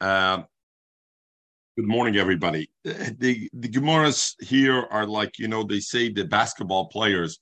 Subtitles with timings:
[0.00, 0.42] Uh,
[1.76, 2.68] good morning, everybody.
[2.84, 7.38] The the Gemaras here are like you know they say the basketball players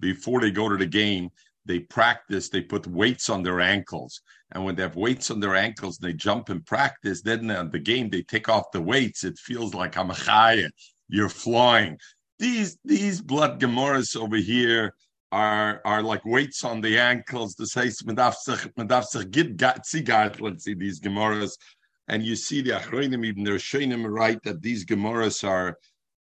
[0.00, 1.28] before they go to the game
[1.66, 5.54] they practice they put weights on their ankles and when they have weights on their
[5.54, 9.36] ankles they jump in practice then at the game they take off the weights it
[9.38, 10.70] feels like I'm a
[11.08, 11.98] you're flying
[12.38, 14.94] these these blood Gemaras over here
[15.30, 17.54] are are like weights on the ankles.
[17.54, 19.04] This heißt, man darf sich, man darf
[20.40, 21.56] let's see these Gemaras.
[22.08, 25.76] And you see the Achronim, even the Rishonim right that these Gemaras are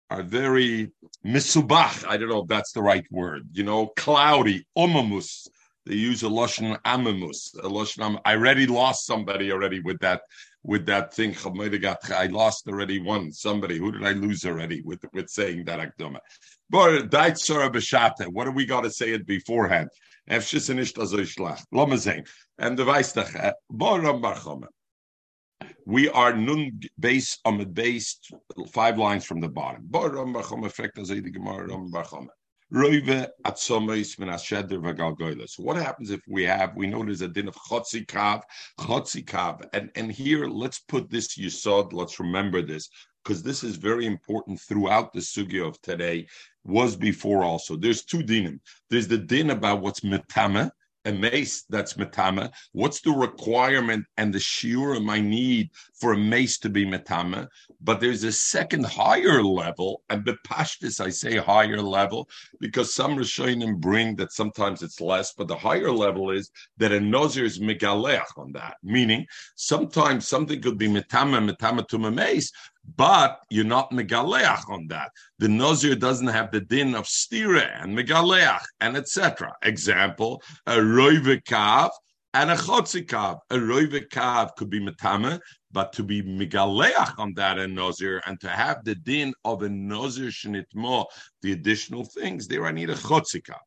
[0.09, 0.91] are very
[1.25, 2.05] misubach.
[2.07, 3.47] I don't know if that's the right word.
[3.51, 5.47] You know, cloudy, omamus.
[5.85, 7.53] They use a lashon amamus.
[7.59, 8.03] A lashon.
[8.03, 10.21] Am- I already lost somebody already with that
[10.63, 11.35] with that thing.
[11.45, 13.77] I lost already one somebody.
[13.77, 16.19] Who did I lose already with with saying that akdoma?
[16.69, 18.27] But b'shata.
[18.27, 19.89] What do we got to say it beforehand?
[20.29, 20.47] And the
[22.83, 24.67] weißt
[25.87, 28.19] we are nun base on the base
[28.73, 29.87] five lines from the bottom.
[29.89, 29.99] So
[35.63, 38.41] what happens if we have, we know there's a din of chotzikav,
[38.77, 42.89] chotzikav, and, and here let's put this yisod, let's remember this,
[43.23, 46.27] because this is very important throughout the sugya of today,
[46.65, 47.77] was before also.
[47.77, 48.59] There's two dinim.
[48.89, 50.69] There's the din about what's metama,
[51.07, 52.51] a mace that's metama?
[52.73, 55.69] What's the requirement and the shiurim I need
[55.99, 57.47] for a mace to be metama?
[57.81, 62.27] But there's a second higher level, and bepashtis I say higher level
[62.59, 66.99] because some rishonim bring that sometimes it's less, but the higher level is that a
[66.99, 72.51] nozir is megaleach on that, meaning sometimes something could be metama metama to a mace,
[72.95, 75.11] but you're not megaleach on that.
[75.39, 79.53] The Nazir doesn't have the din of stira and megaleach and etc.
[79.63, 81.89] Example, a roivikav
[82.33, 83.39] and a chotzikav.
[83.49, 85.39] A roivikav could be metame,
[85.71, 89.69] but to be megaleach on that in Nazir and to have the din of a
[89.69, 91.05] Nazir shenitmo,
[91.41, 93.59] the additional things, there I need a chotzikav.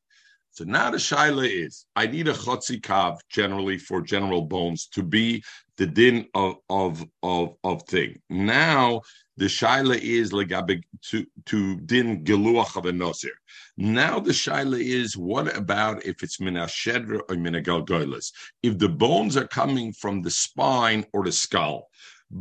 [0.53, 5.45] So now the shaila is, I need a chotzikav generally for general bones to be
[5.77, 8.21] the din of of of of thing.
[8.29, 9.03] Now
[9.37, 13.37] the shaila is legabe to to din geluach of a nosir.
[13.79, 18.33] Now the shaila is what about if it's minashedra or minagalgoilis?
[18.63, 21.89] If the bones are coming from the spine or the skull.
[22.33, 22.37] I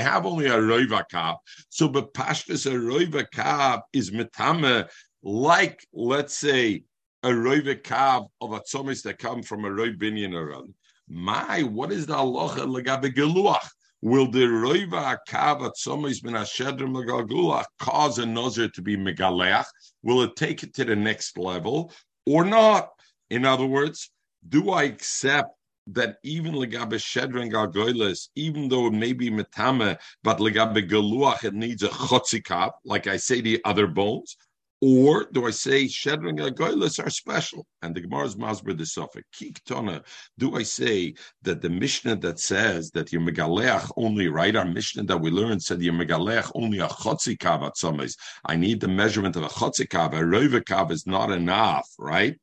[0.00, 1.36] have only a roiva kab.
[1.68, 4.88] So bepashtis a roiva kab is metame,
[5.24, 6.84] like let's say
[7.24, 10.74] a roive kav of atzomis that come from a roiv binyan around.
[11.08, 13.68] My, what is the halacha legabe geluach?
[14.00, 19.66] Will the roiva kav atzomis ben ashedrim legalgulach cause a nozer to be megaleach?
[20.04, 21.92] Will it take it to the next level
[22.26, 22.90] or not?
[23.28, 24.12] In other words,
[24.48, 25.50] do I accept
[25.88, 31.54] that even legabe shedrin galgoilis, even though it may be metame, but legabe geluach, it
[31.54, 34.36] needs a chotzikap, like I say the other bones,
[34.82, 37.66] or do I say Shedrin Agoilis are special?
[37.82, 39.24] And the Gemara's Masber the Sophic.
[39.34, 40.02] Kiktona,
[40.38, 44.56] do I say that the Mishnah that says that you're Megaleach only, right?
[44.56, 48.56] Our Mishnah that we learned said you're Megaleach only a Chotzikav at some is I
[48.56, 50.14] need the measurement of a Chotzikav.
[50.14, 52.38] A Rovikav is not enough, right?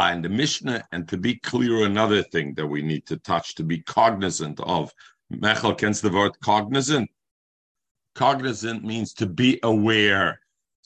[0.00, 3.64] And the Mishnah, and to be clear, another thing that we need to touch, to
[3.64, 4.92] be cognizant of.
[5.32, 7.10] Mechel against the word cognizant.
[8.14, 10.38] Cognizant means to be aware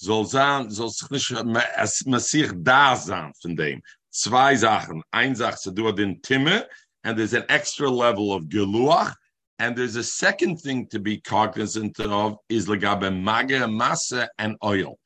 [0.02, 1.30] soll sein, soll sich
[1.76, 3.80] es masich da von dem.
[4.10, 5.02] Zwei Sachen.
[5.12, 6.66] Ein Sache, so du den Timme,
[7.04, 9.14] and there's an extra level of geluach,
[9.60, 14.98] and there's a second thing to be cognizant of is legabe maga masa and oil.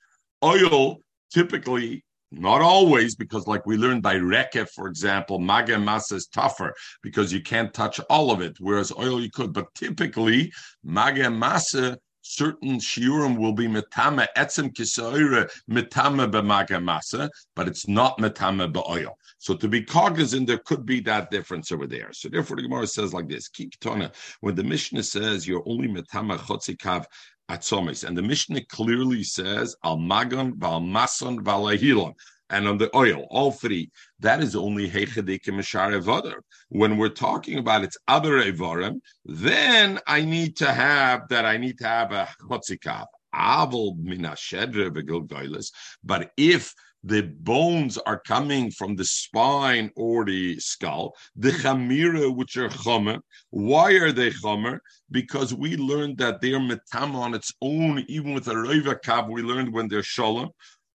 [0.42, 0.96] Oil
[1.30, 6.74] typically not always, because like we learned by Reke, for example, maga masa is tougher
[7.02, 9.52] because you can't touch all of it, whereas oil you could.
[9.52, 17.86] But typically, maga masa certain shiurim will be metame etzem kisoira metame b'magamasa, but it's
[17.86, 19.12] not metame ba'oil.
[19.38, 22.08] So to be cognizant, there could be that difference over there.
[22.12, 26.36] So therefore, the Gemara says like this: Kiktona, when the Mishnah says you're only metame
[26.38, 27.04] chotzikav
[27.50, 31.68] atzomis, and the Mishnah clearly says al magon, val mason, val
[32.50, 33.90] and on the oil, all three.
[34.20, 40.56] That is only Heichedik Mishar When we're talking about its other Evarim, then I need
[40.58, 43.06] to have that, I need to have a Chotzikav.
[46.04, 46.74] But if
[47.06, 53.20] the bones are coming from the spine or the skull, the chamira, which are chomer.
[53.50, 54.80] Why are they chomer?
[55.10, 59.42] Because we learned that they're metam on its own, even with a roiva kab, we
[59.42, 60.50] learned when they're shalom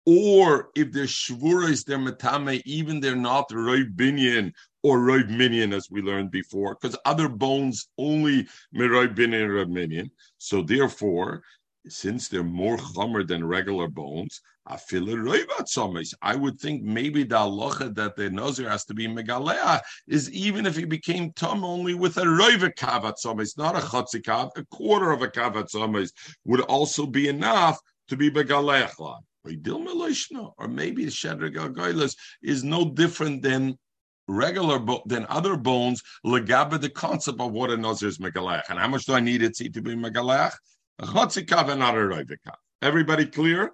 [0.09, 4.53] or if they're shvuras, they're matame, even they're not roy binyan
[4.87, 10.09] or Roiv Minion, as we learned before, because other bones only Miroiv Binion or Minion.
[10.39, 11.43] So therefore,
[11.89, 18.31] since they're more chomer than regular bones, I would think maybe the halacha that the
[18.31, 22.75] nazir has to be megalea is even if he became tum only with a roiva
[22.75, 26.11] kavat somis, not a chotzikav, a quarter of a kavat somis
[26.45, 27.79] would also be enough
[28.09, 28.91] to be megalea.
[28.99, 33.79] Or maybe the shedra is no different than
[34.27, 38.63] regular bo- than other bones, legabe the concept of what a nazir is megalech.
[38.69, 40.53] And how much do I need it to be megalech?
[40.99, 42.57] A chotzikav and not a roivikav.
[42.83, 43.73] Everybody clear?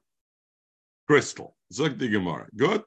[1.12, 1.54] Crystal.
[1.70, 2.46] Zug the Gemara.
[2.56, 2.82] Good.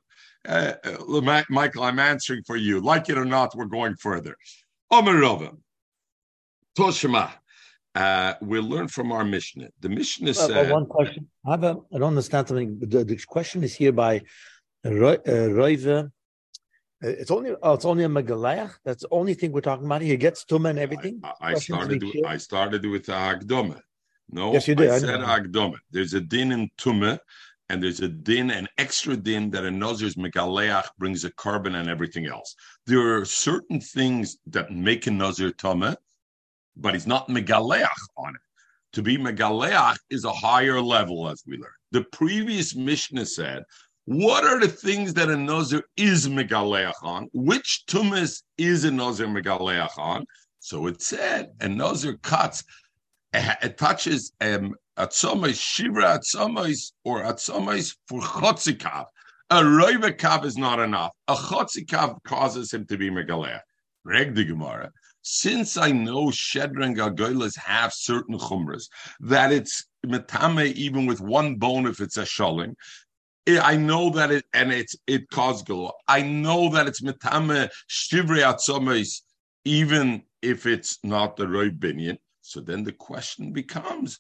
[0.48, 2.80] Uh, uh, Michael, I'm answering for you.
[2.80, 4.36] Like it or not, we're going further.
[4.90, 5.56] Omer Rova.
[6.76, 7.30] Toshima.
[7.94, 9.70] Uh, we'll learn from our Mishnah.
[9.80, 10.72] The Mishnah well, said.
[10.72, 11.28] one question.
[11.46, 12.80] I, have a, I don't understand something.
[12.80, 14.24] The, the question is here by.
[14.84, 15.18] Uh,
[17.02, 18.72] it's only oh, it's only a megalech.
[18.84, 20.02] That's the only thing we're talking about.
[20.02, 21.22] He gets tuma and everything.
[21.24, 22.04] I, I started.
[22.26, 23.82] I started with hagdoma.
[24.32, 24.90] No, yes, you did.
[24.90, 25.78] I, I said hagdoma.
[25.92, 27.20] There's a din in tumah
[27.70, 31.90] and there's a din, an extra din that a nazir's megaleach brings a carbon and
[31.90, 32.56] everything else.
[32.86, 35.98] There are certain things that make a nazir tama,
[36.76, 38.42] but he's not megaleach on it.
[38.94, 41.74] To be megaleach is a higher level, as we learned.
[41.92, 43.64] The previous Mishnah said,
[44.06, 47.28] "What are the things that a nazir is megaleach on?
[47.34, 50.26] Which tumas is a nazir megaleach on?"
[50.60, 52.64] So it said, a nazir cuts
[53.36, 59.06] it touches um, atzomais, shivra atzomais, or atzomais for chotzikav.
[59.52, 61.14] A roivakav is not enough.
[61.28, 63.60] A chotzikav causes him to be megaleh.
[64.04, 64.92] Reg the Gemara.
[65.22, 68.84] Since I know Shedra and have certain chumras,
[69.22, 72.76] that it's metame even with one bone if it's a shuling,
[73.48, 75.92] eh, I know that it and it's it caused galo.
[76.08, 79.22] I know that it's metame shivre atzomais
[79.66, 82.20] even if it's not the roy binyan.
[82.42, 84.20] So then the question becomes,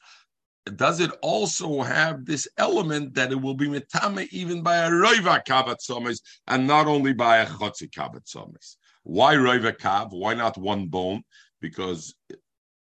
[0.76, 5.44] does it also have this element that it will be metame even by a roiva
[5.46, 8.78] kavat somes and not only by a chotzi kavat somes?
[9.04, 10.10] Why roiva kav?
[10.12, 11.24] Why not one bone?
[11.62, 12.16] Because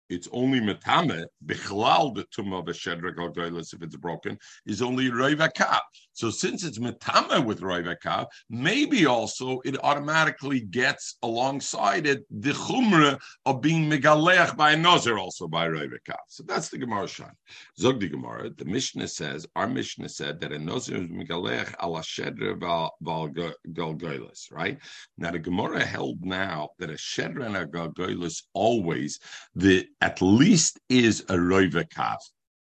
[0.09, 5.11] it's only metame bichlal the tumah of a shedra galgoilis if it's broken is only
[5.11, 5.81] roiva kav.
[6.19, 12.50] So since it's metame with roiva kav, maybe also it automatically gets alongside it the
[12.50, 16.17] chumra of being megaleach by a nozer also by roiva kav.
[16.26, 17.31] So that's the Gemara shan.
[17.79, 18.50] Zog the Gemara.
[18.50, 23.29] The Mishnah says our Mishnah said that a nozer is megaleach ala shedra val
[23.73, 24.50] galgoilis.
[24.50, 24.76] Right
[25.19, 29.21] now the Gemara held now that a shedra and a galgoilis always
[29.55, 32.17] the at least is a roivakav.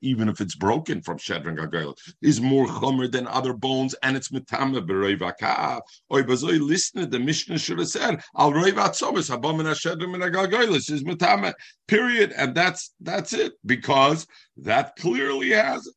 [0.02, 4.30] even if it's broken from Shedra v'gal is more chomer than other bones and it's
[4.30, 5.82] metama b'roivakav.
[6.12, 10.74] Oy bazoi listen the Mishnah should have said al roivat som is habam Shedra v'gal
[10.74, 11.54] is metama
[11.86, 15.94] period and that's that's it because that clearly has it.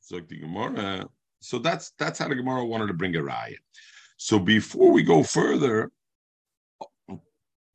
[0.00, 1.06] So the Gemara.
[1.40, 3.58] So that's that's how the Gemara wanted to bring a riot.
[4.16, 5.90] So before we go further,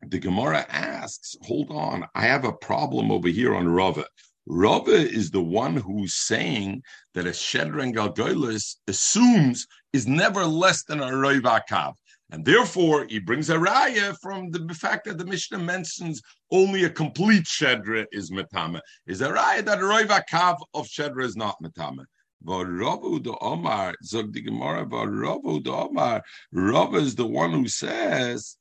[0.07, 4.05] the Gemara asks, hold on, I have a problem over here on Rava.
[4.47, 6.81] Rava is the one who's saying
[7.13, 11.93] that a Shedra and Galgolis assumes is never less than a Roiva Kav.
[12.31, 16.89] And therefore, he brings a raya from the fact that the Mishnah mentions only a
[16.89, 18.79] complete Shedra is Metame.
[19.07, 22.05] Is a raya that a Roiva Kav of Shedra is not Metame.
[22.45, 28.57] Ravu the Omar, Zog the Gemara, Ravu the Omar, Rav is the one who says,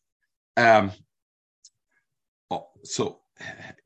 [0.56, 0.92] um,
[2.50, 3.20] oh, so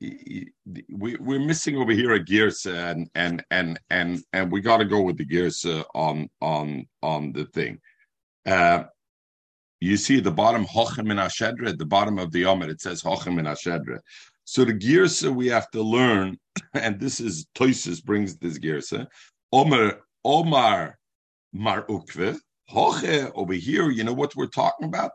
[0.01, 0.51] we,
[0.89, 5.03] we're missing over here a gears and and and and and we got to go
[5.03, 7.79] with the gears on on on the thing.
[8.47, 8.85] Uh,
[9.81, 13.03] you see the bottom Hochem in Ashedra, at the bottom of the Omer, it says
[13.03, 13.99] Hochem in Ashedra.
[14.45, 16.39] So the gears we have to learn,
[16.75, 18.93] and this is Toisus brings this gears.
[19.55, 20.99] Omer Omar
[21.53, 22.39] Mar Ukve,
[22.71, 25.11] Hoche over here, you know what we're talking about?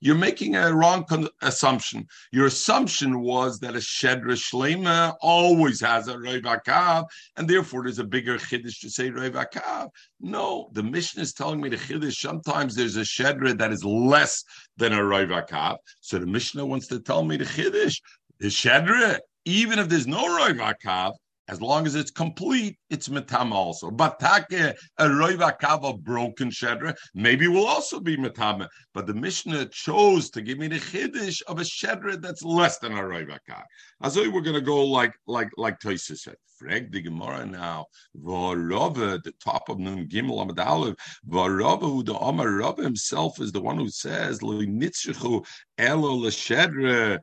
[0.00, 2.06] You're making a wrong con- assumption.
[2.32, 8.04] Your assumption was that a Shedra Shlema always has a Roivakav, and therefore there's a
[8.04, 9.90] bigger Chiddush to say Roivakav.
[10.20, 14.42] No, the mission is telling me the Chiddush, sometimes there's a Shedra that is less
[14.76, 15.76] than a Roivakav.
[16.00, 18.00] So the Mishnah wants to tell me the Chiddush,
[18.40, 21.14] the Shedra, even if there's no Roivakav,
[21.48, 23.90] as long as it's complete, it's metama also.
[23.90, 28.68] But take a roiva kava broken shedra, maybe will also be metama.
[28.94, 32.92] But the Mishnah chose to give me the chiddush of a shedra that's less than
[32.92, 33.64] a roiva kava.
[34.02, 36.36] As we're going to go like like like Toisa said.
[36.58, 37.86] Frag the Gemara now.
[38.20, 40.96] Varava, the top of Nun Gimel Amad Aleph.
[41.28, 45.46] Varava, who the Amar Rabba himself is the one who says, Lo nitzchu
[45.78, 47.20] elo l'shedra.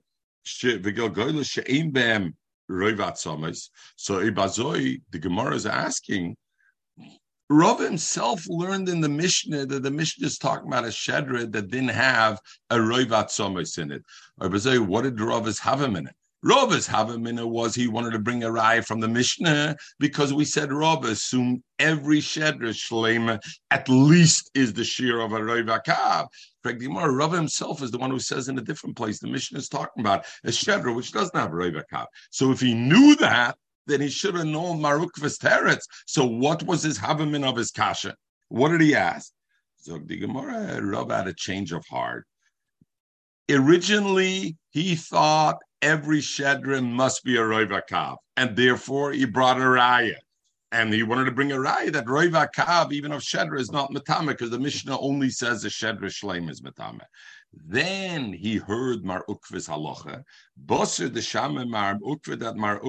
[1.91, 2.35] Bem
[2.69, 3.69] Roivat Samas.
[3.95, 6.35] So Ibazoi, the Gemara is asking,
[7.49, 11.69] Rav himself learned in the Mishnah that the Mishnah is talking about a Shedra that
[11.69, 12.39] didn't have
[12.71, 14.03] a Roivat Samas in it.
[14.41, 16.15] Ibazoi, what did Rav have him in it?
[16.45, 20.71] Rav's Havamina was he wanted to bring a raya from the Mishnah because we said
[20.71, 26.27] Rav assumed every Shedra Shlema at least is the shear of a Ravakav.
[26.61, 29.57] Craig Dimar, Rav himself is the one who says in a different place the Mishnah
[29.57, 32.05] is talking about a Shedra which doesn't have a Ravakav.
[32.29, 35.85] So if he knew that, then he should have known Marukvas Teretz.
[36.05, 38.15] So what was his Havamin of his Kasha?
[38.49, 39.31] What did he ask?
[39.77, 42.27] So the Gemara, Rav had a change of heart.
[43.49, 50.15] Originally, he thought every Shedrin must be a Roivakav, and therefore he brought a Raya.
[50.71, 54.31] And he wanted to bring a Raya that Roivakav, even of Shedra, is not Matama,
[54.31, 57.05] because the Mishnah only says a Shedra Shleim is Matama.
[57.63, 60.23] Then he heard Mar Ukve's halacha.
[60.65, 62.81] Boser the Shama Mar Ukve that Mar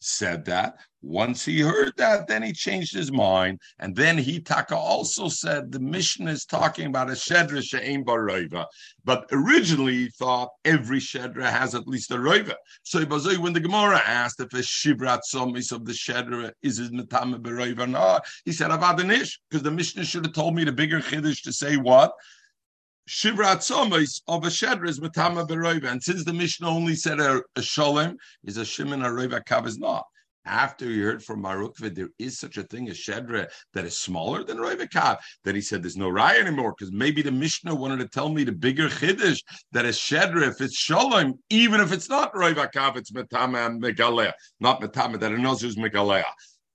[0.00, 0.76] said that.
[1.00, 3.60] Once he heard that, then he changed his mind.
[3.78, 8.66] And then he Taka also said the mission is talking about a Shedra She'im Baroiva.
[9.04, 12.54] But originally he thought every Shedra has at least a Roiva.
[12.82, 17.38] So when the Gemara asked if a Shivrat Somis of the Shedra is his Matama
[17.38, 20.64] Baroiva or not, he said about the Nish, because the Mishnah should have told me
[20.64, 22.12] the bigger Chiddush to say what?
[23.08, 25.90] Shivrat Somos of a Shedra is Matama Beroiva.
[25.90, 30.04] And since the Mishnah only said a, a Sholem, is a Shimon Aroiva is not.
[30.44, 34.44] After he heard from Marukva, there is such a thing as Shedra that is smaller
[34.44, 38.00] than Roiva Kav, that he said there's no Raya anymore, because maybe the Mishnah wanted
[38.00, 39.40] to tell me the bigger Chiddush
[39.72, 43.82] that is Shedra, if it's Sholem, even if it's not Roiva Kav, it's Matama and
[43.82, 46.24] Megalea, not Matama, that it knows who's Megalea.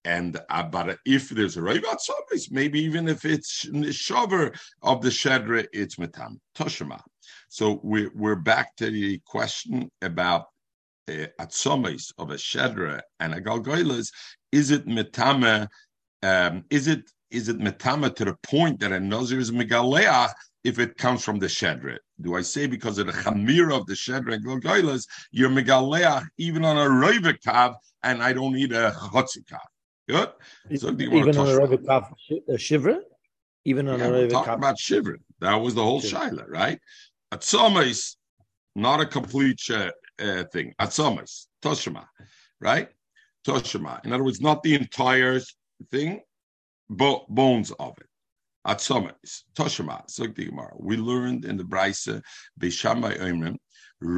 [0.06, 5.10] And uh, but if there's a Reivat Sobis, maybe even if it's Shover of the
[5.10, 7.00] Shedra, it's Metam Toshima.
[7.48, 10.46] So we're, we're back to the question about
[11.08, 14.10] uh, Atzomis of a Shedra and a Galgoilas.
[14.52, 15.68] Is it Metame?
[16.22, 20.32] Um, is it is it Metame to the point that a Nazir is Megaleach
[20.64, 21.98] if it comes from the Shedra?
[22.22, 26.64] Do I say because of the Chamir of the Shedra and Galgoilas, you're Megaleach even
[26.64, 29.60] on a Roivikav, and I don't need a Chotzikav?
[30.08, 30.30] Good.
[30.76, 32.12] So even on a Rebbe Kaf
[32.52, 33.00] Shivra?
[33.66, 35.16] Even on yeah, a Rebbe talking about Shivra.
[35.40, 36.80] That was the whole Shaila, right?
[37.34, 38.16] Atzomis,
[38.76, 40.74] not a complete uh, uh, thing.
[40.80, 42.06] Atzomis, Toshima,
[42.60, 42.90] right?
[43.48, 44.04] Toshima.
[44.06, 45.40] In other words, not the entire
[45.90, 46.22] thing,
[46.90, 48.08] but bones of it.
[48.68, 50.04] Atzomis, Toshima,
[50.80, 52.22] We learned in the Braisa,
[52.60, 53.58] Beishamai Oimrim,
[54.06, 54.10] you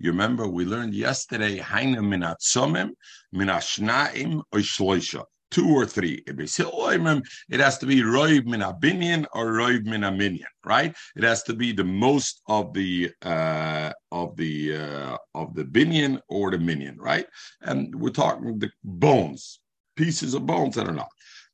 [0.00, 2.90] remember we learned yesterday Haina minatzomim
[3.32, 5.22] minashnaim oishloisha.
[5.50, 6.22] Two or three.
[6.26, 10.94] It has to be roiv min abinion or roiv min minion, right?
[11.16, 16.20] It has to be the most of the uh, of the uh, of the binion
[16.28, 17.26] or the minion, right?
[17.62, 19.60] And we're talking the bones,
[19.96, 21.08] pieces of bones that are not.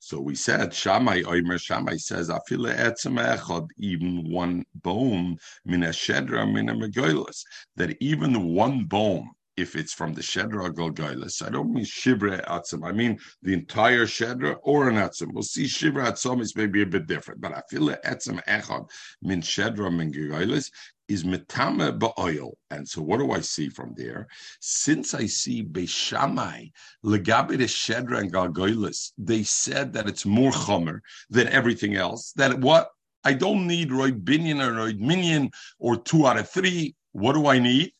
[0.06, 6.44] So we said Shammai Oimer Shammai says Afila etzem echad even one bone mina shedra
[6.44, 7.40] mina megoilas
[7.76, 11.46] that even one bone if it's from the Shedra Golgoilis.
[11.46, 12.86] I don't mean Shibra Atzim.
[12.86, 15.32] I mean the entire Shedra or an Atzim.
[15.32, 18.88] We'll see Shibra Atzim is maybe a bit different, but the Atzim Echad
[19.22, 20.70] min Shedra min Golgoilis
[21.08, 22.52] is metame ba'oil.
[22.70, 24.26] And so what do I see from there?
[24.60, 26.70] Since I see Beishamai,
[27.04, 32.32] legabe de Shedra and Galgoilis, they said that it's more chomer than everything else.
[32.36, 32.88] That what?
[33.24, 36.94] I don't need Roy Binyan or Roy Minyan or two out of three.
[37.12, 37.92] What do I need?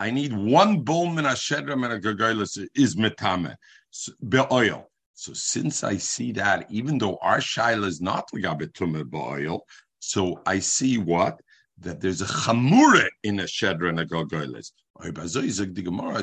[0.00, 3.54] I need one bone min ashedra and a gargoyles is metame
[4.28, 4.90] be'oil.
[5.14, 9.64] So since I see that, even though our shaila is not legabetume be'oil,
[10.00, 11.40] so I see what
[11.78, 14.72] that there's a chamura in a shedra and a gargoyles.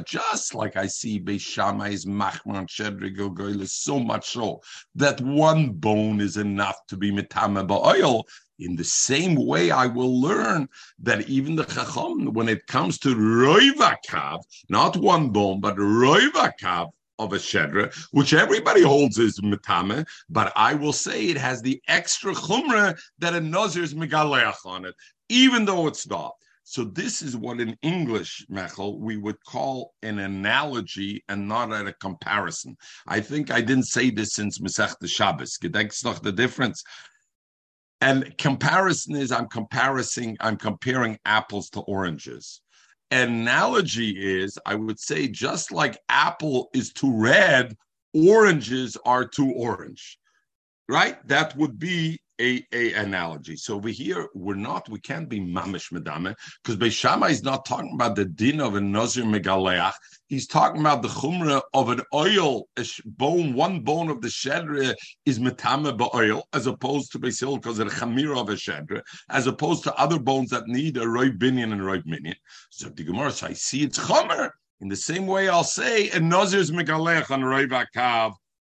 [0.06, 4.62] Just like I see Beishamai's machman shedra gargoyles, so much so
[4.96, 8.26] that one bone is enough to be metame be'oil.
[8.60, 13.16] In the same way, I will learn that even the Chacham, when it comes to
[13.16, 14.40] Roivakav,
[14.70, 20.74] not one bone, but Roivakav of a Shedra, which everybody holds is Metame, but I
[20.74, 24.96] will say it has the extra Chumrah that a Nazir is Megaleach on it,
[25.32, 26.34] even though it's not.
[26.64, 31.88] So this is what in English, Mechel, we would call an analogy and not at
[31.88, 32.78] a comparison.
[33.08, 35.58] I think I didn't say this since Masech the Shabbos.
[35.58, 36.84] Gedenkst noch the difference?
[38.02, 42.62] And comparison is I'm comparing, I'm comparing apples to oranges.
[43.10, 47.76] Analogy is, I would say, just like apple is to red,
[48.14, 50.18] oranges are to orange.
[50.88, 51.26] Right?
[51.28, 53.56] That would be a, a analogy.
[53.56, 57.92] So over here, we're not, we can't be mamish medame, because Beishamai is not talking
[57.94, 59.94] about the din of a nazir megaleach.
[60.28, 64.96] He's talking about the chumra of an oil, a bone, one bone of the shedra
[65.26, 69.46] is metame oil, as opposed to Beisil, because of the chamira of a shedra, as
[69.48, 72.36] opposed to other bones that need a roy binyan and roy minion.
[72.70, 74.50] So the Gemara, so I see it's chomer.
[74.80, 77.68] In the same way, I'll say a nazir's megalech on roy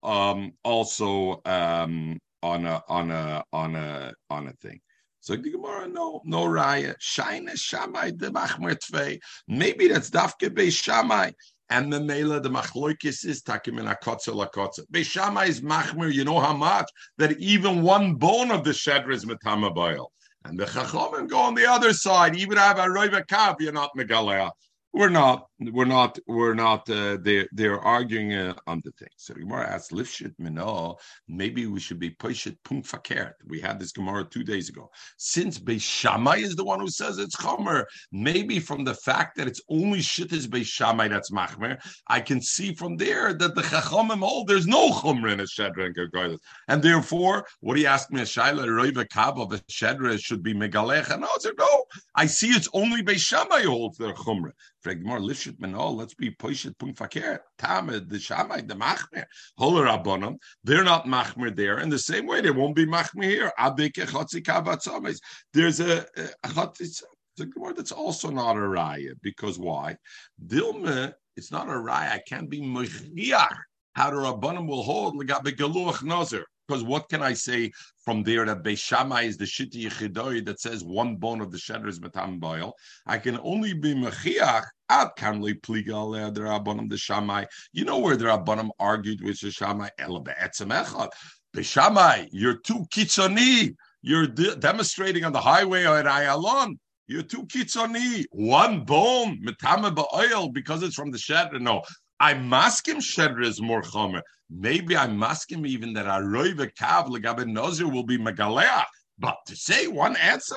[0.03, 4.79] um, also um, on a on a on a on a thing.
[5.19, 6.95] So the Gemara, no, no raya.
[7.01, 9.19] Shaina shamai de machmer.
[9.47, 11.33] Maybe that's dafke be shamai.
[11.69, 14.85] And the mela the machloikis is takim in akotza lakotza.
[14.91, 16.13] Beishamai is machmer.
[16.13, 20.07] You know how much that even one bone of the shedra is metamabayil.
[20.45, 22.37] And the chachamim go on the other side.
[22.37, 24.51] Even I have a roiva kav, you're not megalea.
[24.93, 26.89] We're not, we're not, we're not.
[26.89, 29.09] Uh, they they're arguing uh, on the thing.
[29.17, 30.95] So Gemara asks, "Lifshit mino."
[31.27, 33.33] Maybe we should be poishet punk fakert.
[33.45, 34.89] We had this Gemara two days ago.
[35.17, 39.61] Since Beishamai is the one who says it's chomer, maybe from the fact that it's
[39.69, 44.47] only shit is Beishamai that's machmer, I can see from there that the chachamim hold
[44.47, 48.21] there's no chomer in a shedra and and therefore, what do you ask me?
[48.21, 51.83] A shaila roiva kab of a shedra should be megalech, and no, no.
[52.15, 54.51] I see it's only Beishamai holds their chomer.
[54.87, 55.95] Fregmar lishit menol.
[55.95, 57.39] Let's be poishet punk fakir.
[57.57, 59.25] Tamed the shamai the machmer.
[59.59, 60.37] Holer abonim.
[60.63, 61.79] They're not machmer there.
[61.79, 63.51] In the same way, they won't be machmer here.
[63.59, 65.19] Abike chotzi kavatzomes.
[65.53, 66.05] There's a,
[66.45, 67.01] chotzi.
[67.35, 69.97] The Gemara that's also not a raya because why?
[70.43, 72.13] Dilma, it's not a raya.
[72.13, 73.55] I can't be mechiach.
[73.93, 76.45] How the rabbanim will hold legabe galuach nazir.
[76.67, 77.71] Because what can I say
[78.03, 81.87] from there that Beishamai is the Shiti Yechidoi that says one bone of the sheder
[81.87, 82.73] is Matam Boil?
[83.05, 87.45] I can only be Mechiach at Kanli Pligal the Rabbanim the Shammai.
[87.71, 89.89] You know where the Rabbanim argued with the Shammai?
[89.97, 91.09] Ela Be'etzem Echad.
[91.55, 93.75] Beishamai, you're too kitzoni.
[94.01, 96.77] You're de- demonstrating on the highway at Ayalon.
[97.07, 98.25] You're too kitzoni.
[98.31, 101.49] One bone, metame ba'oil, because it's from the shed.
[101.53, 101.81] No,
[102.19, 104.21] I'm masking shedra is more chomer.
[104.49, 108.85] Maybe I'm masking even that a roive kav legabe nozir will be megaleach.
[109.19, 110.55] But to say one answer,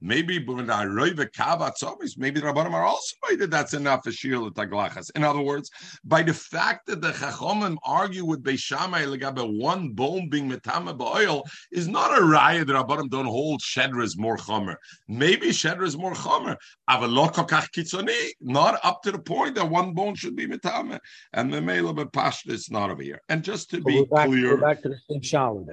[0.00, 4.38] maybe when I roive kavat maybe the rabbanim are also that that's enough for shir
[4.38, 5.10] l'taglachas.
[5.14, 5.70] In other words,
[6.04, 11.42] by the fact that the chachomim argue with Beishamai legabe one bone being metama ba'oil
[11.70, 14.76] is not a raya that rabbanim don't hold shedra is more chomer.
[15.08, 16.56] Maybe shedra is more chomer.
[16.88, 20.98] Avalokokach kitzoni, not up to the point that one bone should be metama,
[21.32, 23.20] and the mela bepashta is not over here.
[23.28, 25.66] And just to be we're back, clear, we're back to the same shalom.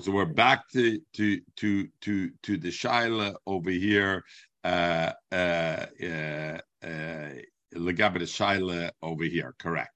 [0.00, 1.19] So we're back to to
[1.56, 4.22] to to to the shaila over here.
[4.62, 7.30] Uh, uh, uh, uh,
[7.74, 9.54] shaila over here.
[9.58, 9.90] Correct.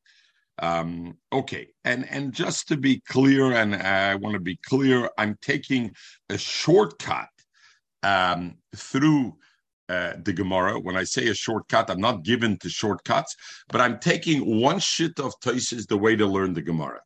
[0.58, 5.36] Um, okay, and and just to be clear, and I want to be clear, I'm
[5.42, 5.92] taking
[6.28, 7.28] a shortcut
[8.02, 9.36] um, through
[9.88, 10.78] uh, the Gemara.
[10.78, 13.34] When I say a shortcut, I'm not given to shortcuts,
[13.68, 17.00] but I'm taking one shit of Toises the way to learn the Gemara.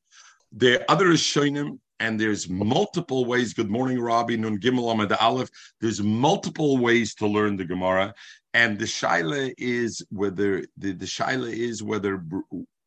[0.52, 3.54] The other is Shoinim, and there's multiple ways.
[3.54, 5.50] Good morning, Rabbi Nun Gimel Amad Aleph.
[5.80, 8.14] There's multiple ways to learn the Gemara,
[8.54, 12.22] and the shaila is whether the, the shaila is whether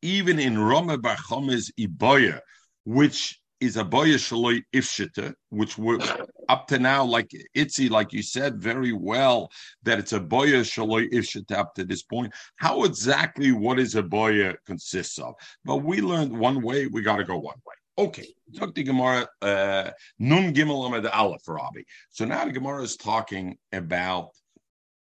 [0.02, 2.40] even in Rama Bar Chomes Iboya,
[2.84, 6.00] which is a boya shaloi ifshita, which we're
[6.48, 9.52] up to now, like Itzi, like you said very well,
[9.84, 12.32] that it's a boya shaloi ifshita up to this point.
[12.56, 15.34] How exactly what is a boya consists of?
[15.64, 17.74] But we learned one way, we got to go one way.
[17.98, 21.82] Okay, took the Gemara uh, Nun Gimel Amad Aleph Rabbi.
[22.08, 24.30] So now the Gemara is talking about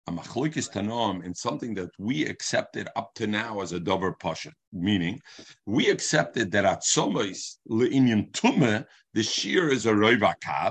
[0.07, 4.53] a machlokes tanom in something that we accepted up to now as a dover pasha,
[4.72, 5.18] meaning
[5.66, 10.70] we accepted that at somos leinian tume the shear is a roivakav,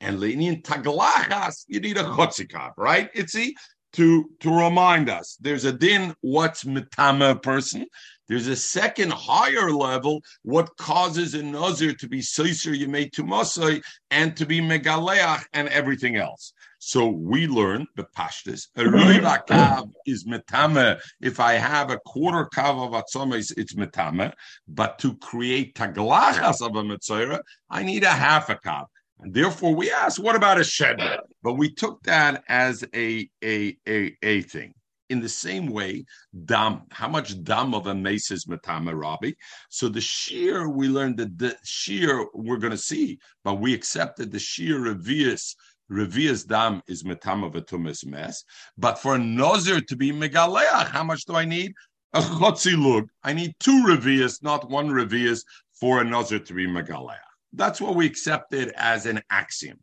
[0.00, 3.12] and leinian taglachas you need a chotzikav, right?
[3.14, 3.50] Itzi
[3.94, 7.86] to to remind us there's a din what's mitama person.
[8.28, 14.36] There's a second higher level what causes a nazir to be soiser to masai and
[14.36, 16.52] to be megaleach and everything else.
[16.78, 18.68] So we learn the pashtas.
[18.76, 18.82] A
[19.48, 21.00] kav is metame.
[21.20, 24.32] If I have a quarter kav of atzomes, it's metame.
[24.68, 28.86] But to create taglachas of a mitzvah, I need a half a kav.
[29.20, 31.00] Therefore, we asked, what about a shed?
[31.42, 34.74] But we took that as a a a, a thing.
[35.08, 36.04] In the same way,
[36.46, 39.32] dam, how much dam of a mace is metame rabbi?
[39.70, 44.32] So the shear, we learned that the shear we're going to see, but we accepted
[44.32, 45.54] the shear revius
[45.90, 48.44] Revia's dam is metama v'tumis mes.
[48.76, 51.72] But for a nozer to be megaleach, how much do I need?
[52.12, 53.08] A chotzi lug.
[53.22, 55.44] I need two revias, not one revias,
[55.78, 57.25] for a nozer to be megaleach.
[57.56, 59.78] That's what we accepted as an axiom.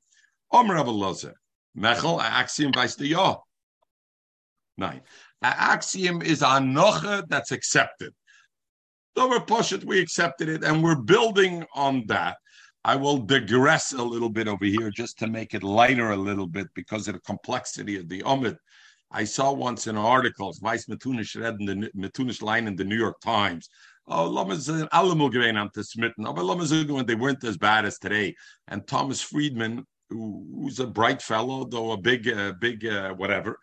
[0.51, 1.33] Omer Abelazar.
[1.77, 3.43] Mechel, axiom the yo.
[4.77, 5.01] Nine.
[5.41, 8.13] An axiom is a noche that's accepted.
[9.17, 12.37] Over Poshet, we accepted it, and we're building on that.
[12.85, 16.47] I will digress a little bit over here just to make it lighter a little
[16.47, 18.57] bit because of the complexity of the Omid.
[19.11, 22.97] I saw once in articles, Vice Matunish read in the Matunish line in the New
[22.97, 23.69] York Times.
[24.07, 26.25] Oh, Lamazin, Alamugrein am smitten.
[26.25, 28.35] but Lamazin when they weren't as bad as today.
[28.67, 33.57] And Thomas Friedman, who, who's a bright fellow, though a big, uh, big, uh, whatever.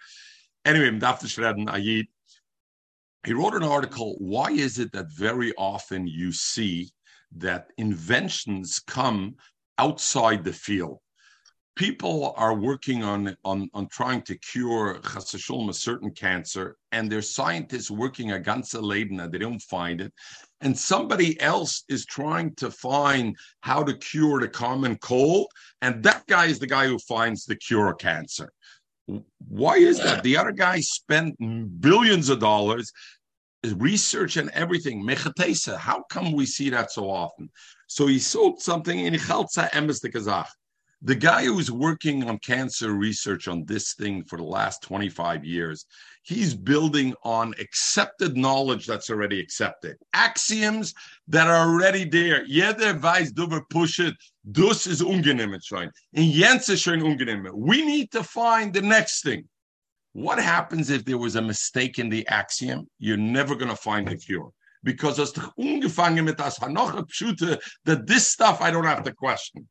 [0.65, 2.07] Anyway, Mdafta Shredden Ayid.
[3.27, 4.17] He wrote an article.
[4.19, 6.91] Why is it that very often you see
[7.37, 9.37] that inventions come
[9.79, 10.99] outside the field.
[11.81, 17.91] People are working on, on, on trying to cure a certain cancer, and there's scientists
[17.91, 20.13] working against a Leben they don't find it.
[20.61, 25.47] And somebody else is trying to find how to cure the common cold,
[25.81, 28.53] and that guy is the guy who finds the cure of cancer.
[29.49, 30.23] Why is that?
[30.23, 31.35] The other guy spent
[31.81, 32.93] billions of dollars
[33.77, 35.03] research and everything.
[35.03, 35.79] Mechatesa.
[35.79, 37.49] How come we see that so often?
[37.87, 40.49] So he sold something in Chalza Emes de Kazakh.
[41.03, 45.87] The guy who's working on cancer research on this thing for the last 25 years,
[46.25, 49.97] he's building on accepted knowledge that's already accepted.
[50.13, 50.93] Axioms
[51.29, 52.45] that are already there.
[52.47, 54.15] Jeder weiß, du push it.
[54.53, 55.91] Dus is ungenehm schon.
[56.13, 57.01] In Jens schon.
[57.55, 59.49] We need to find the next thing.
[60.13, 62.89] What happens if there was a mistake in the axiom?
[62.99, 64.51] You're never going to find a cure.
[64.83, 69.67] Because as ungefangen mit das that this stuff I don't have to question.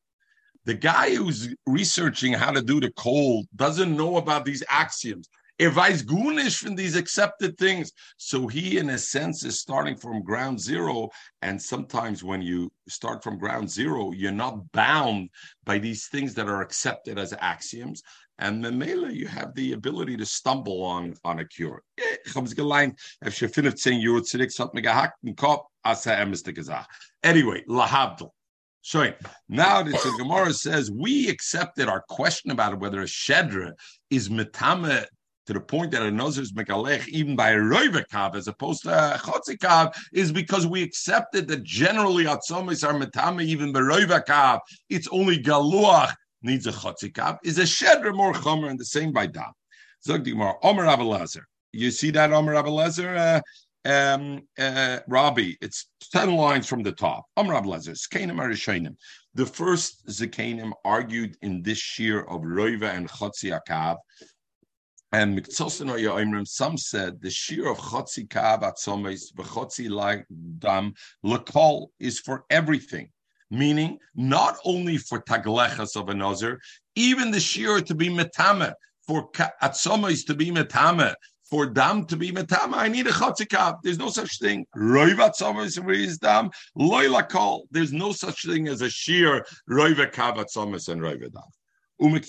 [0.69, 5.27] The guy who's researching how to do the cold doesn't know about these axioms.
[5.59, 7.91] Er weiß gunish from these accepted things.
[8.17, 11.09] So he, in a sense, is starting from ground zero.
[11.41, 15.31] And sometimes when you start from ground zero, you're not bound
[15.65, 18.03] by these things that are accepted as axioms.
[18.37, 21.81] And Memela, you have the ability to stumble on, on a cure.
[27.23, 28.29] Anyway, lahabdel.
[28.81, 29.11] So
[29.47, 33.73] now the Gemara says we accepted our question about whether a shedra
[34.09, 35.05] is metame
[35.45, 38.89] to the point that a nazir is mekalech even by a roivakav as opposed to
[38.89, 44.59] a chotzikav is because we accepted that generally atzomis are metame even by roivakav.
[44.89, 49.27] It's only galuach needs a chotzikav, is a shedra more chomer, and the same by
[49.27, 49.51] dam.
[50.05, 50.87] Zog Gemara, Omer.
[51.71, 53.41] You see that Omer Abelezer, uh,
[53.85, 55.53] um, uh, Rabbi?
[55.61, 57.25] It's ten lines from the top.
[57.37, 58.95] Omer Abelezer, Zkanim Arishonim.
[59.33, 63.97] The first Zakanim argued in this shear of Roiva and Chotzi Akav.
[65.11, 70.25] And some said the shear of Chotzi Kav Atzomes, like
[70.59, 70.93] Dam,
[71.25, 73.09] Lekol is for everything
[73.51, 76.57] meaning not only for taglechas of a
[76.95, 78.73] even the shear to be metame
[79.07, 79.29] for
[79.63, 81.13] atzomos to be metame,
[81.49, 83.79] for dam to be metama, I need a chotzikav.
[83.83, 84.65] There's no such thing.
[84.75, 87.67] Roivat dam loyla kol.
[87.71, 90.55] There's no such thing as a sheer roiva kavat
[90.87, 91.43] and roiva dam.
[92.01, 92.19] Other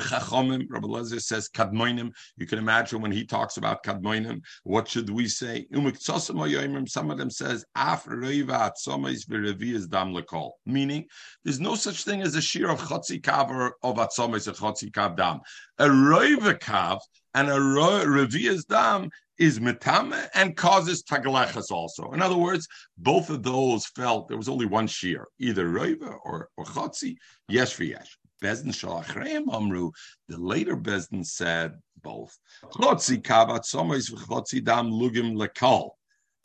[0.00, 0.66] chachomim.
[0.68, 2.12] Rabbi Lezer says kadmoinim.
[2.36, 5.66] You can imagine when he talks about kadmoinim, what should we say?
[5.72, 10.50] Some of them says af roiva atzomis v'revias dam lekol.
[10.64, 11.06] Meaning,
[11.44, 15.16] there's no such thing as a sheer of chotzi kav of atzomis and chotzi kav
[15.16, 15.40] dam.
[15.78, 16.98] A roiva kav
[17.34, 22.12] and a revia's dam is metame and causes tagalechas also.
[22.12, 22.66] In other words,
[22.98, 27.16] both of those felt there was only one shear, either roiva or, or chotzi,
[27.48, 28.18] for yesh.
[28.42, 29.90] Bezdin shalachreim amru.
[30.28, 31.72] The later Bezdin said
[32.02, 32.36] both.
[32.64, 35.90] Chotzi kavat somois v'chotzi dam lugim lekal.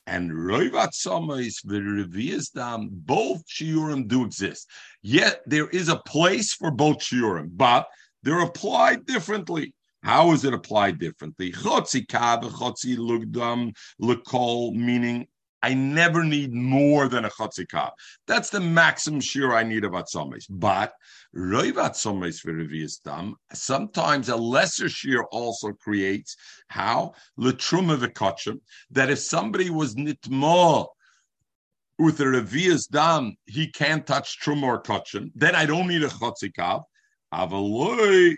[0.08, 4.70] And roivat somois v'revias dam, both shiurim do exist.
[5.02, 7.88] Yet there is a place for both shiurim, but
[8.24, 9.74] they're applied differently.
[10.04, 11.52] How is it applied differently?
[11.52, 12.98] Chotzi kab, chotzi
[14.02, 15.28] lekol, meaning
[15.64, 17.94] I never need more than a chotzi kab.
[18.26, 20.46] That's the maximum share I need of atzomes.
[20.50, 20.94] But
[21.36, 26.36] roiv atzomes dam, sometimes a lesser shear also creates
[26.68, 28.60] how letruma v'kotchim,
[28.90, 30.88] that if somebody was nitmo
[32.00, 36.08] with a revias dam, he can't touch truma or kotchim, then I don't need a
[36.08, 36.82] chotzi kab.
[37.32, 38.36] Avaloi,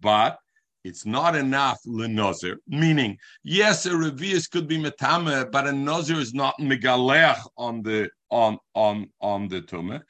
[0.00, 0.38] but
[0.84, 6.34] it's not enough lenozir, meaning yes, a revius could be metame, but a nozir is
[6.34, 10.02] not megalech on the on on on the tumah.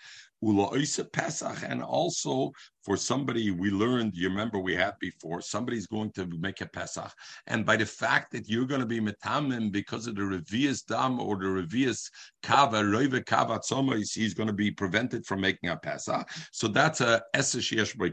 [1.13, 2.53] Pesach, and also
[2.85, 7.13] for somebody we learned, you remember we had before, somebody's going to make a Pesach,
[7.47, 11.21] and by the fact that you're going to be metamim because of the revius dam
[11.21, 12.11] or the revius
[12.43, 13.61] kava, roive kava
[14.13, 16.29] he's going to be prevented from making a Pesach.
[16.51, 18.11] So that's a eseshesh by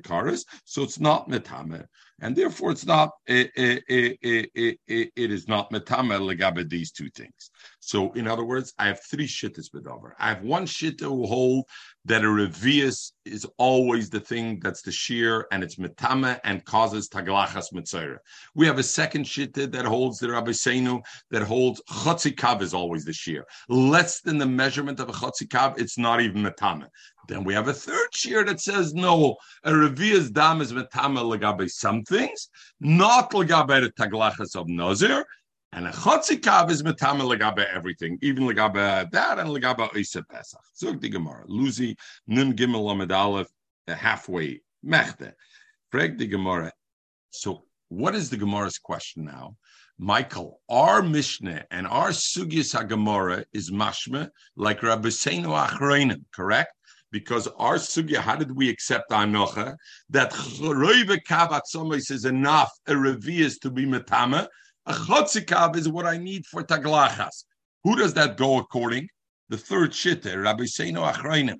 [0.65, 1.85] so it's not metamim
[2.21, 7.51] and therefore it's not it, it, it, it is not metame legabe these two things.
[7.79, 10.11] So in other words, I have three shittas bedover.
[10.19, 11.65] I have one shitta who hold
[12.09, 17.07] that a revius is always the thing that's the shear and it's metame and causes
[17.07, 18.17] taglachas mitzayra.
[18.55, 23.05] We have a second shitta that holds the Rabbi Seinu that holds chotzikav is always
[23.05, 23.45] the shear.
[23.69, 26.87] Less than the measurement of a chotzikav, it's not even metame.
[27.27, 31.69] Then we have a third shear that says no, a revius dam is metame legabe
[31.69, 35.23] some things, not legabe the taglachas of nazir.
[35.71, 40.61] And a chotzikav is metame legabe everything, even legabe that and legabe isa pesach.
[40.75, 41.95] Zog the Gemara, Luzi
[42.27, 43.47] nun gimel lamed aleph,
[43.87, 45.33] halfway mechte.
[45.91, 46.71] Frag the Gemara.
[47.31, 49.57] So what is the Gemara's question now?
[49.97, 56.73] Michael, our Mishnah and our Sugyas HaGemara is mashma like Rabbi Seinu Achreinim, correct?
[57.11, 59.75] because our sugya, how did we accept Anocha?
[60.09, 61.61] That Choroive Kavat
[62.11, 64.47] is enough, a revius to be Metama.
[64.89, 67.43] A Chotzikav is what I need for Taglachas.
[67.83, 69.07] Who does that go according?
[69.49, 71.57] The third shitter, Rabbi Seino Achrayim.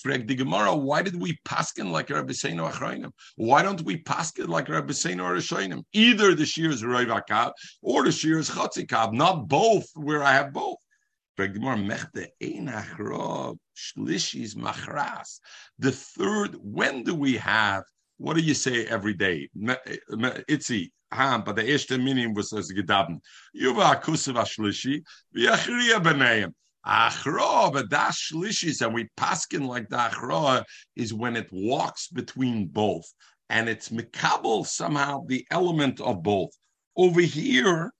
[0.00, 3.10] Frag the Gemara, why did we paskin like Rabbi Seino Achrayim?
[3.34, 5.82] Why don't we paskin like Rabbi Seino Arashayim?
[5.92, 7.50] Either the shear is Roivakav
[7.82, 10.76] or the shear is Chotzikav, not both, where I have both.
[11.36, 11.48] The
[15.92, 17.82] third, when do we have?
[18.18, 19.48] What do you say every day?
[19.58, 23.20] Itzi, ham, but the erste minim was as gedaben.
[23.56, 25.02] Yuva akusav ashlishi,
[25.36, 26.52] v'achriya b'neim.
[26.86, 30.64] Achra, but that shlishis, and we paskin like the achra
[30.96, 33.12] is when it walks between both,
[33.50, 36.50] and it's mikabel somehow the element of both.
[36.96, 37.92] Over here,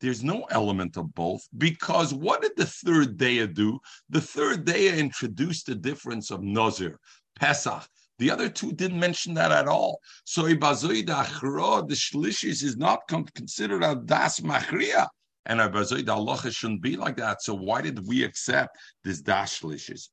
[0.00, 3.78] there's no element of both because what did the third day do?
[4.08, 6.98] The third day introduced the difference of Nazir,
[7.38, 7.86] Pesach.
[8.20, 9.98] The other two didn't mention that at all.
[10.24, 15.08] So Ibazoid Achra, the Shlishis, is not considered a Das Machria.
[15.46, 17.40] And Ibazoid Allah shouldn't be like that.
[17.42, 20.10] So why did we accept this Das Shlishis?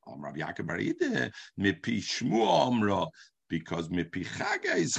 [3.50, 3.90] because
[4.78, 4.96] is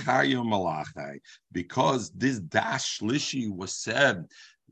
[1.52, 4.24] because this dash lishi was said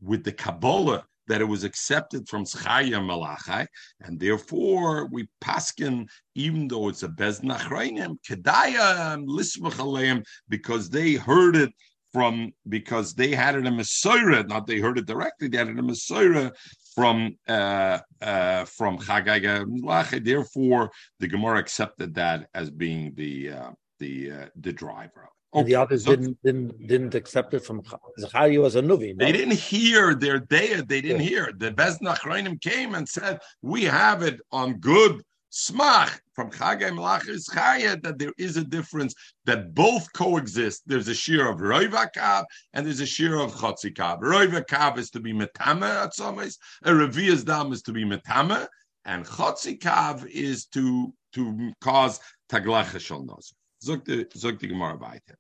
[0.03, 3.67] with the Kabbalah that it was accepted from Schaya Malachai,
[4.01, 11.73] and therefore we paskin, even though it's a Beznachrainim, Kedaya Lismach because they heard it
[12.13, 15.79] from because they had it in Masorah, not they heard it directly, they had it
[15.79, 16.53] in Masorah
[16.95, 20.25] from uh, uh, from Chagaga Malachai.
[20.25, 25.29] Therefore, the Gemara accepted that as being the uh, the uh, the driver.
[25.57, 25.61] Okay.
[25.61, 27.83] And the others so, didn't didn't didn't accept it from
[28.21, 29.17] Zachariah was a nuvi.
[29.17, 29.25] No?
[29.25, 30.83] They didn't hear their day.
[30.83, 31.29] They didn't yeah.
[31.29, 31.53] hear.
[31.57, 37.49] The Beznach came and said, "We have it on good Smach from Chagai Malach is
[37.49, 39.15] Chaya that there is a difference
[39.47, 40.83] that both coexist.
[40.85, 44.21] There's a shear of Roivakav and there's a shear of Chotzikav.
[44.21, 48.69] Roivakav is to be Metame at Somes, a Revias Dam is to be Metame,
[49.07, 53.55] and Chotzikav is to to cause Taglacha Shal Nos.
[53.83, 55.39] Zog the Gemara weiter.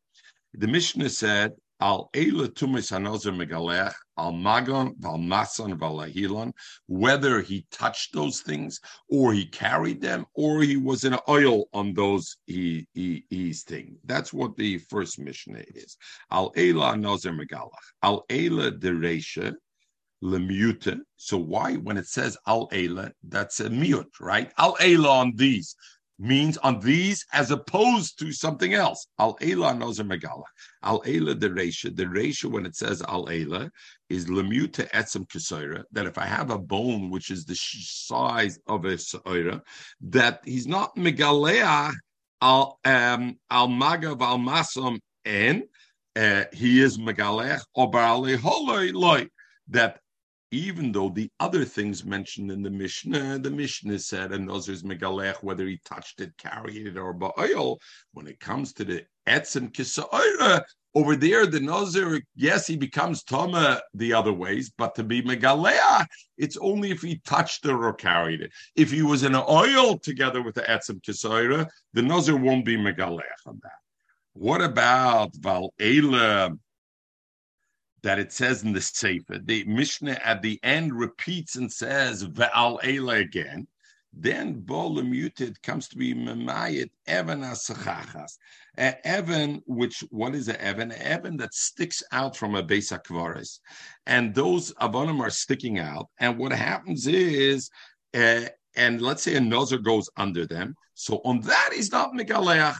[0.59, 6.53] The Mishnah said Al Eila Tumis Hanozer Megalech, Al Magon, Val Masan, Val
[6.87, 11.92] whether he touched those things or he carried them or he was in oil on
[11.92, 13.99] those he, he, he's thing.
[14.05, 15.99] That's what the first Mishnah is.
[16.31, 17.69] Al Eila Hanozer Megalech,
[18.03, 19.55] Al Eila Deresha,
[20.25, 21.01] Lemute.
[21.16, 24.51] So why, when it says Al Eila, that's a mute, right?
[24.57, 25.77] Al Eila on these
[26.18, 29.07] means on these as opposed to something else.
[29.18, 30.44] Al Ela nozer megala.
[30.83, 31.90] Al Ela the ratio.
[31.90, 33.70] The ratio when it says Al Ela
[34.09, 35.85] is lemuta etzem kisoira.
[35.92, 39.61] That if I have a bone which is the size of a soira,
[40.00, 41.92] that he's not megalea
[42.40, 45.64] al um, magav al masam and
[46.14, 49.26] uh, he is megalech or loy
[49.68, 50.00] that
[50.57, 54.83] even though the other things mentioned in the Mishnah, the Mishnah said, and those is
[54.83, 57.77] Megalech, whether he touched it, carried it, or Ba'ayol,
[58.12, 60.64] when it comes to the Etzem Kisa'ira,
[60.95, 66.07] over there, the Nazir, yes, he becomes Toma the other ways, but to be Megalea,
[66.38, 68.51] it's only if he touched it or carried it.
[68.77, 73.45] If he was in oil together with the Etzem Kisa'ira, the Nazir won't be Megalech
[73.45, 73.73] on that.
[74.33, 75.75] What about Val
[78.07, 79.40] that it says in the Sefer.
[79.40, 83.66] The Mishnah at the end repeats and says Ve'al Eila again.
[84.12, 88.38] Then Bola muted comes to be Memayit Evan Asachachas.
[88.79, 90.92] Evan, which what is an Evan?
[90.92, 93.59] Evan that sticks out from a Kvaris.
[94.07, 96.09] And those Avanim are sticking out.
[96.21, 97.71] And what happens is,
[98.14, 98.42] uh,
[98.77, 100.77] and let's say a Nozer goes under them.
[100.95, 102.77] So on that, he's not Megaleach,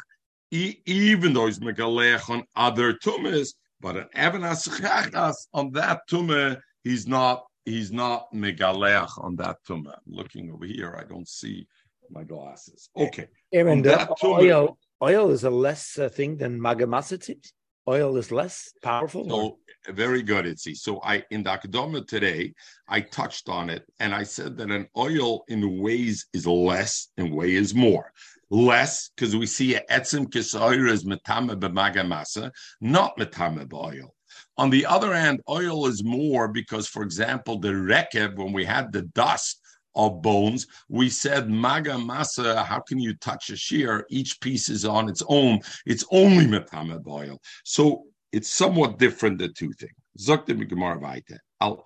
[0.53, 7.07] even though he's Megaleach on other tumas but an Evan Asachachas on that tumah, he's
[7.07, 9.99] not he's not megaleach on that tumah.
[10.07, 11.67] Looking over here, I don't see
[12.11, 12.89] my glasses.
[12.97, 13.29] Okay.
[13.53, 17.53] Aaron, the oil, oil is a less uh, thing than magamasa, it seems.
[17.89, 19.29] Oil is less powerful.
[19.29, 19.59] So
[19.93, 20.77] very good, Itzi.
[20.77, 22.53] So I in the Akadoma today,
[22.89, 27.33] I touched on it and I said that an oil in ways is less and
[27.33, 28.13] way is more
[28.51, 34.11] less because we see a etzim kisoir is metame b'magamasa, not metame b'oil.
[34.59, 38.93] On the other hand, oil is more because, for example, the rekev, when we had
[38.93, 39.61] the dust
[39.97, 44.07] of bones, we said maga masa, how can you touch a shear?
[44.11, 45.61] Each piece is on its own.
[45.87, 47.39] It's only metame b'oil.
[47.65, 49.93] So it's somewhat different, the two things.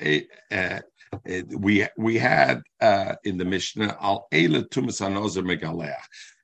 [0.00, 0.20] Eh,
[0.50, 0.80] eh,
[1.26, 5.94] eh, we we had uh, in the Mishnah al eila tumas anozer megaleach.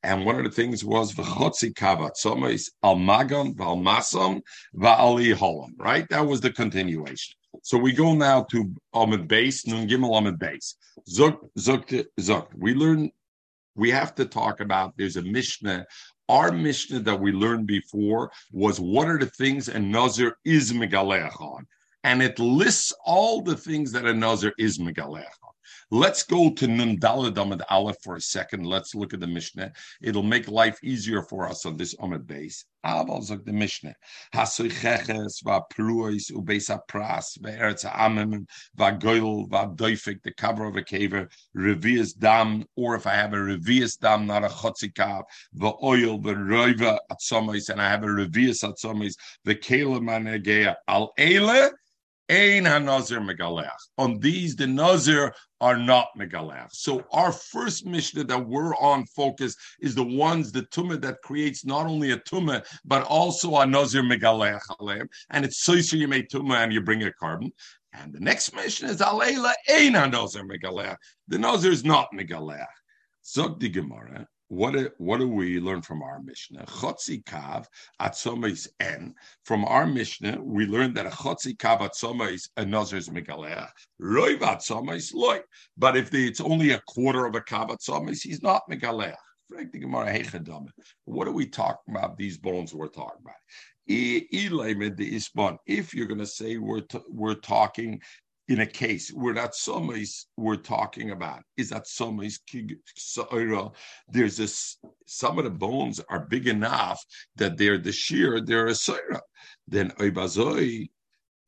[0.03, 4.41] And one of the things was v'chotzi kavat someis al magon v'al masam
[4.77, 5.71] v'ali holam.
[5.79, 7.35] Right, that was the continuation.
[7.63, 10.77] So we go now to Amid Base, Nun Gimel Amid Base.
[11.09, 12.49] Zuk Zuk Zuk.
[12.57, 13.11] We learn.
[13.75, 14.95] We have to talk about.
[14.97, 15.87] There's a Mishnah.
[16.29, 21.41] Our Mishnah that we learned before was what are the things a Nazir is megaleach
[21.41, 21.67] on,
[22.03, 25.25] and it lists all the things that a Nazir is megaleach
[25.91, 28.67] Let's go to Nun Dalad Aleph for a second.
[28.67, 29.73] Let's look at the Mishnah.
[30.03, 32.65] It'll make life easier for us on this Amid base.
[32.85, 33.95] Aber sagt the Mishnah,
[34.33, 40.83] Hasoicheches va pruis ubesa pras ve'eretz ha'amim va goil va doifik, the cover of a
[40.83, 45.25] caver, revius dam, or if I have a revius dam, not a chotzikav,
[45.55, 50.77] va oil, va roiva at and I have a revius at somis, the kela manegea
[50.87, 51.73] al ele,
[52.29, 53.71] Ein hanazir megaleach.
[53.99, 56.73] On these, the nazir are not megaleach.
[56.73, 61.65] So our first Mishnah that we're on focus is the ones, the tumah that creates
[61.65, 66.65] not only a tumah, but also a nazir megaleach And it's soiser you make tumah
[66.65, 67.53] and you bring a carbon.
[67.93, 70.97] And the next Mishnah is alayla ein hanazir megaleach.
[71.29, 72.67] The nazir is not megaleach.
[73.25, 76.65] Zog the Gemara what what do we learn from our Mishnah?
[76.67, 77.67] Chotzi kav
[78.01, 79.15] atzoma is en.
[79.45, 83.69] From our Mishnah, we learned that a chotzi kav atzoma is a nazar's megaleh.
[84.01, 85.41] Roiv loy.
[85.77, 89.15] But if the, it's only a quarter of a kav atzoma, he's not megaleh.
[91.05, 92.17] What are we talking about?
[92.17, 93.37] These bones we're talking about.
[93.87, 94.35] If
[95.95, 98.01] you're going to say we're t- we're talking
[98.49, 102.41] in a case where that somebody's we're talking about is that somebody's
[104.09, 104.77] there's this
[105.07, 107.03] some of the bones are big enough
[107.35, 109.21] that they're the shear they're a soira
[109.67, 110.89] then oibazoi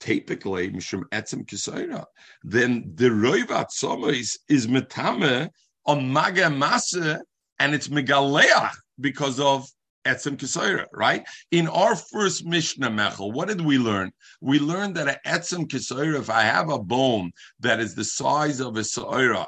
[0.00, 2.04] typically mishum etzem kisoira
[2.42, 5.48] then the roivat somebody's is metame
[5.86, 7.20] on maga masa
[7.60, 9.68] and it's megaleach because of
[10.04, 11.24] etzem kisoira, right?
[11.50, 14.12] In our first Mishnah Mechel, what did we learn?
[14.40, 18.60] We learned that an etzem kisoira, if I have a bone that is the size
[18.60, 19.46] of a soira,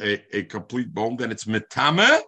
[0.00, 2.20] a, a complete bone, then it's metame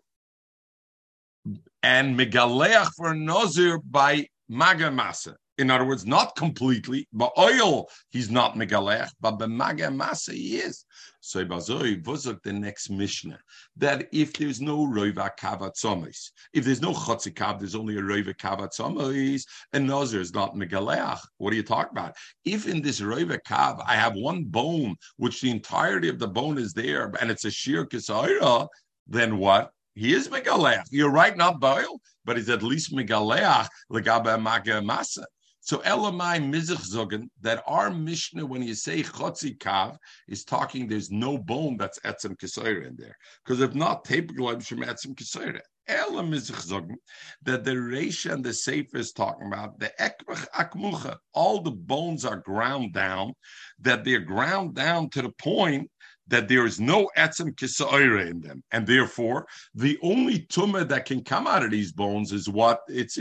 [1.82, 5.34] and megaleach for nozir by magamasa.
[5.58, 10.84] In other words, not completely, but oil he's not megalech, but b'maga masa he is.
[11.28, 13.38] So Bazoi vuzuk the next Mishnah
[13.76, 18.34] that if there's no roiva kavat somis, if there's no chotzikav, there's only a roiva
[18.34, 21.20] kavat somis, and nazir is not megalech.
[21.36, 22.16] What are you talking about?
[22.46, 26.56] If in this roiva kav I have one bone, which the entirety of the bone
[26.56, 28.66] is there, and it's a sheer kisaira,
[29.06, 29.70] then what?
[29.94, 30.84] He is megalech.
[30.90, 35.24] You're right, not boil, but he's at least megalech legabe maga masa.
[35.68, 41.10] So Elamai Mizich Zogan, that our Mishnah, when you say Chotzi Kav, is talking there's
[41.10, 43.14] no bone that's Etzem Kisoira in there.
[43.44, 45.60] Because if not, Tepegloim Shem Etzem Kisoira.
[45.86, 46.96] Elam Zogan,
[47.42, 52.24] that the Reisha and the Sefer is talking about, the Ekmach Akmucha, all the bones
[52.24, 53.34] are ground down,
[53.80, 55.90] that they're ground down to the point
[56.28, 61.24] that there is no etzem kisaira in them, and therefore the only tumah that can
[61.24, 63.18] come out of these bones is what it's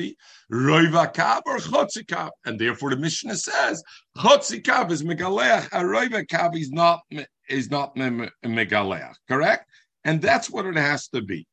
[0.52, 3.84] roivakav or chotzikav, and therefore the Mishnah says
[4.18, 7.02] chotzikav is megaleach, a roivakav is not
[7.50, 9.70] is not megaleach, correct?
[10.04, 11.48] And that's what it has to be.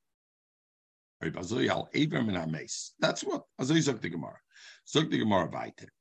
[1.20, 4.38] That's what Azizak the Gemara.
[4.86, 5.50] Zog the Gemara.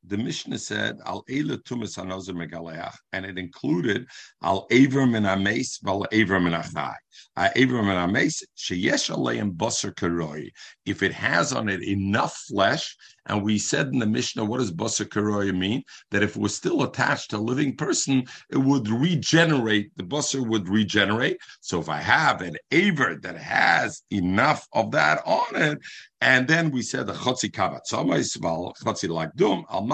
[0.06, 4.06] The Mishnah said, Al Eile Tumas Hanozer Megaleach, and it included
[4.42, 6.96] Al Aver Ames, Val Aver Min Achai.
[7.38, 10.50] Aver Min Ames, Sheyesh Aleim Basar Karoi.
[10.86, 12.98] If it has on it enough flesh,
[13.28, 15.84] and we said in the Mishnah, what does Basar Karoi mean?
[16.12, 20.46] That if it was still attached to a living person, it would regenerate, the Basar
[20.46, 21.38] would regenerate.
[21.62, 25.80] So if I have an Aver that has enough of that on it,
[26.20, 29.86] and then we said the chotzi kavat somais, val chotzi like dum, al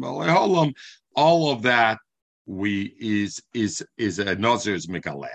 [0.00, 0.72] val.
[1.16, 1.98] All of that
[2.46, 5.28] we is is is a nazir's megalech.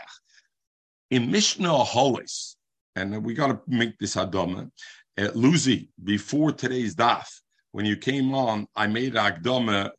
[1.11, 2.55] In Mishnah Holis,
[2.95, 4.69] and we got to make this hadoma.
[5.17, 7.27] Uh, Luzi, before today's daf,
[7.71, 9.91] when you came on, I made a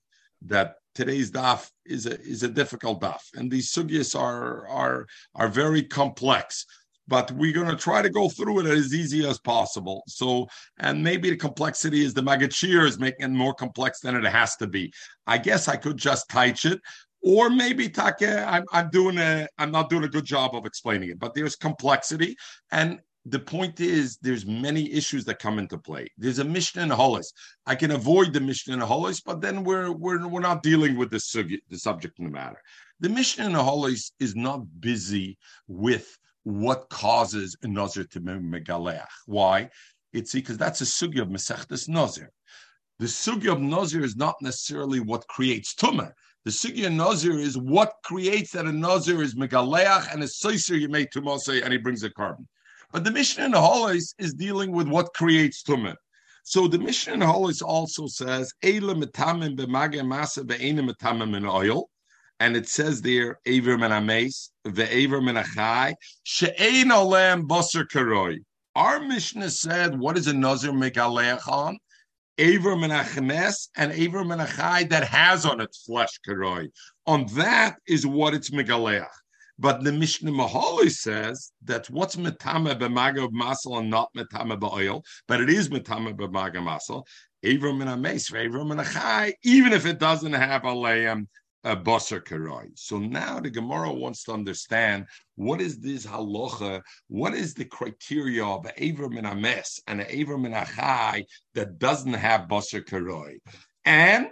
[0.43, 5.49] that today's daf is a is a difficult daf, and these sugyas are are are
[5.49, 6.67] very complex
[7.09, 10.03] but we're going to try to go through it as easy as possible.
[10.07, 10.49] So,
[10.79, 14.57] and maybe the complexity is the magachir is making it more complex than it has
[14.57, 14.93] to be.
[15.27, 16.81] I guess I could just teach it,
[17.23, 21.11] or maybe Take, I'm, I'm doing a, I'm not doing a good job of explaining
[21.11, 21.19] it.
[21.19, 22.37] But there's complexity,
[22.73, 26.09] and the point is there's many issues that come into play.
[26.17, 27.33] There's a Mishnah in Holis.
[27.67, 31.11] I can avoid the Mishnah in Holis, but then we're we're we're not dealing with
[31.11, 32.61] the subject, the subject in the matter.
[33.01, 35.37] The Mishnah in Holis is not busy
[35.67, 36.17] with
[36.47, 39.05] what causes a nazir to be megaleach.
[39.27, 39.69] Why?
[40.13, 42.31] It's because that's a sugya of Masechtas Nazir.
[43.01, 46.13] The sugya of Nazir is not necessarily what creates tumah.
[46.45, 50.89] The sugya Nazir is what creates that a Nazir is megaleach and a soiser you
[50.89, 52.47] make tumah and he brings a carbon.
[52.93, 55.97] But the Mishnah in Holis is dealing with what creates tumah.
[56.45, 61.89] So the Mishnah in Holis also says, Eila metamim b'mage masa be'ena metamim in oil
[62.41, 68.39] and it says there, Aver men ames, ve'aver men achai, she'ein olem boser karoi.
[68.75, 71.79] Our Mishnah said, what is a nazir megaleach on?
[72.39, 76.69] Aver men achemes and aver men achai that has on it flesh karoi.
[77.07, 79.07] On that is what it's megaleach.
[79.59, 85.03] But the Mishnah Mahali says that what's metame b'maga of masal and not metame b'oil,
[85.27, 87.07] but it is metame b'maga masal.
[87.43, 91.27] Avram and Ames, Avram and even if it doesn't have a layam,
[91.67, 92.69] a basar karoi.
[92.75, 98.45] So now the Gemara wants to understand what is this halacha, what is the criteria
[98.45, 103.39] of Avram and Ames and an Avram and Achai that doesn't have basar karoi.
[103.85, 104.29] And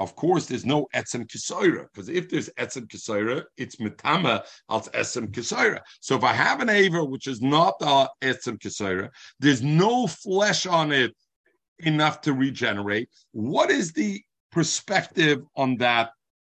[0.00, 5.28] of course, there's no etzem kisoira because if there's etzem kisoira, it's mitama als etzem
[5.28, 5.80] kisoira.
[6.00, 9.08] So if I have an aver which is not uh, etzem kisoira,
[9.38, 11.14] there's no flesh on it
[11.78, 13.08] enough to regenerate.
[13.30, 16.10] What is the perspective on that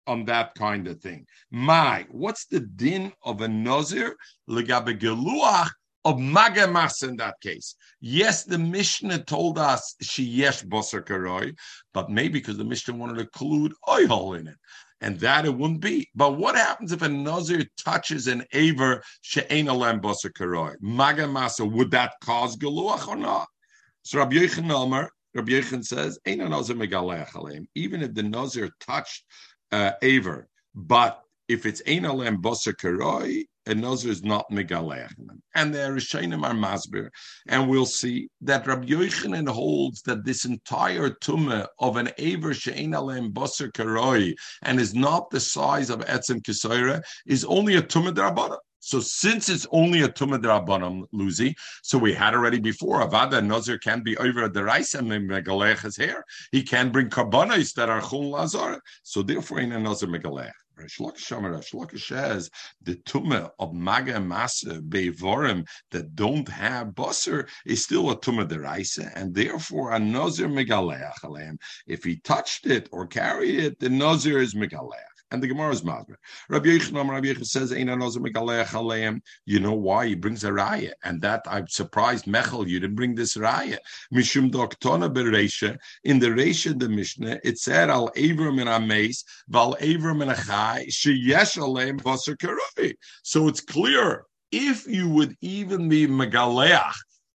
[0.07, 1.27] on that kind of thing.
[1.51, 4.17] My, what's the din of a nazir
[4.49, 5.71] legabe geluach
[6.05, 7.75] of magamas in that case?
[8.01, 11.57] Yes, the Mishnah told us she yes boser karoi,
[11.95, 14.57] but maybe because the Mishnah wanted to include oil in it.
[15.01, 16.09] And that it wouldn't be.
[16.15, 20.77] But what happens if a nazir touches an aver she'ein alem boser karoi?
[20.81, 23.49] Magamasa, would that cause geluach or not?
[24.05, 26.53] So Rabbi Yechon Rabbi Yechon says, even
[28.03, 29.25] if the nazir touched
[29.73, 35.13] uh, Aver, but if it's ein alem boser karoi, a nozer is not megalech.
[35.55, 37.11] And the Rishonim are masbir,
[37.49, 42.95] and we'll see that Rabbi Yochanan holds that this entire tumah of an aver she'ein
[42.95, 48.15] alem boser karoi and is not the size of etzem kisoira is only a tumah
[48.15, 48.59] derabana.
[48.85, 53.79] So since it's only a tumah drabanam, Luzi, so we had already before, Avada Nazir
[53.79, 56.25] can be over the rice and Megalech is hair.
[56.51, 58.81] He can bring karbanos that are chul lazar.
[59.05, 60.51] So therefore, in a Nazir Megalech.
[60.81, 62.51] Shloka says
[62.83, 69.13] the tumah of maga masa beivorim that don't have basar is still a tumah deraisa,
[69.15, 71.57] and therefore a nazir megaleach
[71.87, 75.12] If he touched it or carried it, the nazir is megaleach.
[75.33, 76.17] And the Gemara is Mazmer.
[76.51, 77.71] Rabbi Yechon, Rabbi Yechon says,
[79.47, 80.07] You know why?
[80.07, 80.93] He brings a raya.
[81.05, 83.79] And that I'm surprised, Mechel, you didn't bring this raya.
[84.13, 85.79] Mishum doktona bereisha.
[86.05, 90.89] In the Reisha, the Mishnah, it said, Al Avram in Ames, Val Avram in Achai,
[90.89, 92.95] Sheyesh Aleim Basar Karoi.
[93.23, 96.93] So it's clear, if you would even be Megaleach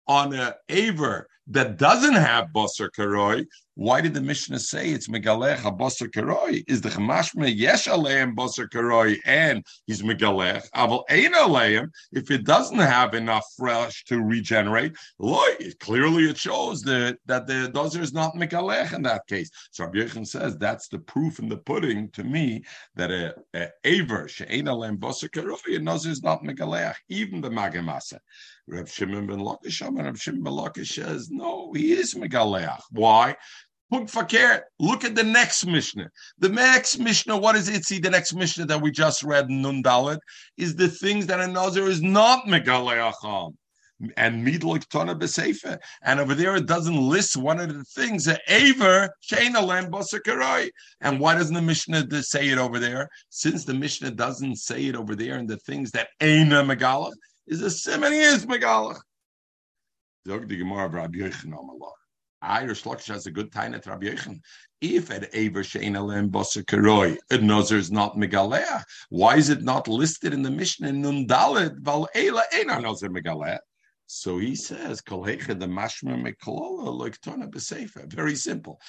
[0.05, 3.45] on a Aver that doesn't have Basar Karoi,
[3.75, 6.63] why did the Mishnah say it's Megalech Basar Karoi?
[6.67, 10.63] Is the Chamashme Yesh Aleim Basar Karoi and he's Megalech?
[10.71, 14.95] Aval Ein Aleim, if it doesn't have enough fresh to regenerate,
[15.81, 19.49] clearly it shows that, that the dozer is not Megalech in that case.
[19.71, 22.63] So Rabbi Yechon says that's the proof in the pudding to me
[22.95, 28.19] that a, a Aver, She'ein Aleim Basar Karoi, dozer is not Megalech, even the Magemasa.
[28.67, 32.81] Reb Shimon ben Lakish, Reb Shimon ben Lakish says, no, he is Megaleach.
[32.91, 33.35] Why?
[33.91, 36.09] Look at the next Mishnah.
[36.39, 37.85] The next Mishnah, what is it?
[37.85, 40.17] See, the next Mishnah that we just read, Nun Dalet,
[40.57, 43.53] is the things that a Nazir is not Megaleacham.
[44.17, 45.77] And Midlik Tona Besefer.
[46.03, 50.69] And over there, it doesn't list one of the things, that Aver, Shana Lam Basakarai.
[50.99, 53.07] And why doesn't the Mishnah say it over there?
[53.29, 57.13] Since the Mishnah doesn't say it over there in the things that Aina Megala
[57.47, 58.99] is a simon is Megalach.
[60.27, 61.53] Zog the Gemara Rabbi Yechon
[62.43, 64.39] Lakish has a good time at Rabbi Yechon.
[64.81, 69.87] If at Aver Shein Alem Karoi, a Nozer is not Megaleh, why is it not
[69.87, 73.57] listed in the Mishnah in Nun Dalet Val Eila Eina Nozer Megaleh?
[74.07, 78.11] So he says, Kolhecha the Mashma Mekolola Loiktona Besefa.
[78.11, 78.79] Very simple.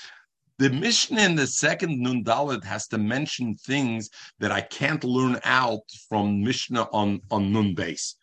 [0.58, 5.38] The Mishnah in the second Nun Dalet has to mention things that I can't learn
[5.44, 8.16] out from Mishnah on, on Nun base.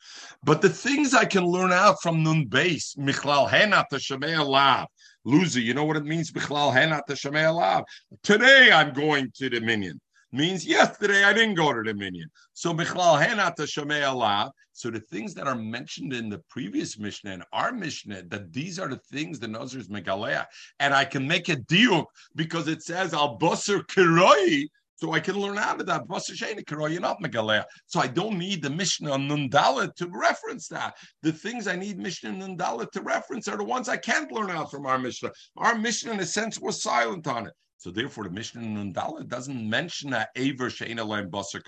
[0.43, 4.87] But the things I can learn out from Nun base, Michlal Henat Alav,
[5.27, 6.31] Luzi, you know what it means?
[6.31, 7.83] Bichlal Henat Alav.
[8.23, 10.01] Today I'm going to the minyan
[10.33, 12.29] means yesterday I didn't go to the minyan.
[12.53, 14.51] So Bichlal Henat Shemei Alav.
[14.73, 18.79] So the things that are mentioned in the previous Mishnah and our Mishnah, that these
[18.79, 20.45] are the things the Nazir is Megalea.
[20.79, 22.05] And I can make a diuk
[22.35, 24.67] because it says Al Basar Kiroi.
[24.95, 27.65] So I can learn out of that.
[27.87, 30.95] So I don't need the Mishnah Nundala to reference that.
[31.23, 34.71] The things I need Mishnah Nundala to reference are the ones I can't learn out
[34.71, 35.31] from our Mishnah.
[35.57, 37.53] Our Mishnah, in a sense, was silent on it.
[37.83, 41.61] So therefore, the Mishnah Nundala doesn't mention that Aver Sheina Lam Basar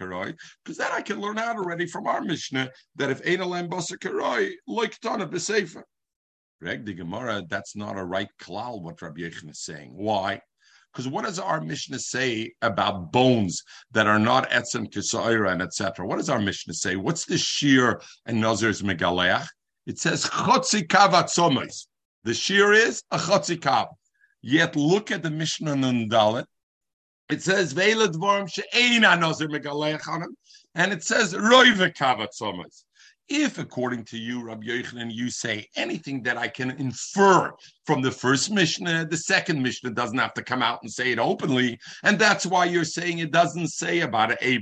[0.63, 3.97] because then I can learn out already from our Mishnah that if Eina Lam Basar
[3.97, 5.83] Karoi, like Tana Besefa.
[6.61, 9.91] Reg the Gemara, that's not a right klal what Rabbi Yechon is saying.
[9.91, 10.39] Why?
[10.93, 13.61] Because what does our Mishnah say about bones
[13.91, 16.07] that are not etzem kisaira and etc.?
[16.07, 16.95] What does our Mishnah say?
[16.95, 19.47] What's the shear and nazir's megaleach?
[19.85, 21.85] It says chotzi kavat
[22.23, 23.87] The shear is a chotzi kav.
[24.47, 26.45] Yet look at the Mishnah Nun Dalet.
[27.29, 30.05] It says Veilad Vorm She'eina Nazir Megaleach
[30.75, 32.31] and it says Roive Kavat
[33.27, 37.51] if, according to you, Rabbi Yochanan, you say anything that I can infer
[37.85, 41.19] from the first Mishnah, the second Mishnah doesn't have to come out and say it
[41.19, 44.39] openly, and that's why you're saying it doesn't say about it.
[44.41, 44.57] Why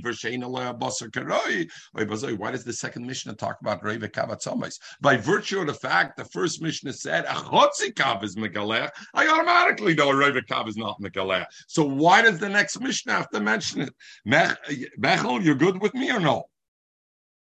[2.50, 4.78] does the second Mishnah talk about Reva Kavatzomis?
[5.00, 10.10] By virtue of the fact the first Mishnah said Achotzikav is Megalech, I automatically know
[10.10, 11.46] Reva Kav is not Megalech.
[11.68, 13.92] So why does the next Mishnah have to mention it?
[14.26, 16.44] Mechel, you're good with me or no?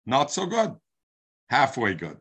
[0.05, 0.75] Not so good
[1.49, 2.17] halfway good.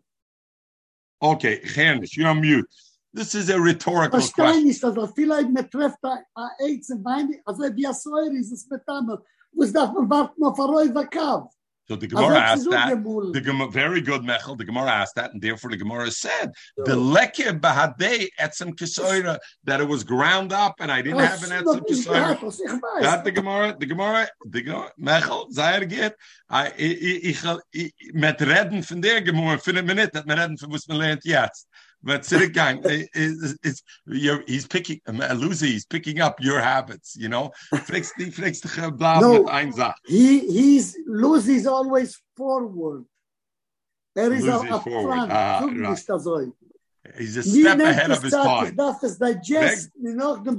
[1.23, 2.67] Okay, Hamish, you're on mute.
[3.13, 4.35] This is a rhetorical question.
[4.85, 5.73] also vielleicht man
[6.61, 9.19] Aids in Beine, also wie Säure ist es mit einem,
[9.73, 11.51] darf man warten auf ein Räuber Kav.
[11.89, 12.89] So the Gemara asked that.
[12.91, 14.59] The Gemara, very good, Mechel.
[14.59, 19.81] The Gemara asked that, and therefore the Gemara said the lekir bahadei etzem kisoira that
[19.81, 22.41] it was ground up, and I didn't have an etzem kisoira.
[23.03, 26.15] That the Gemara, the Gemara, the Gemara, Mechel, er geht.
[26.77, 27.43] Ich
[28.13, 31.69] met redden von der Gemara, wir nicht, dass wir redden von was man lernt jetzt.
[32.07, 33.83] But Gang, is, is,
[34.47, 37.51] he's picking, Lucy, he's picking up your habits, you know?
[39.21, 39.49] no,
[40.07, 43.05] he, he's, Lucy's always forward.
[44.17, 45.29] Er is a, a forward.
[45.31, 46.49] Ah, right.
[47.19, 48.75] He's a step ahead of his time.
[48.77, 50.57] Das ist digest, noch dem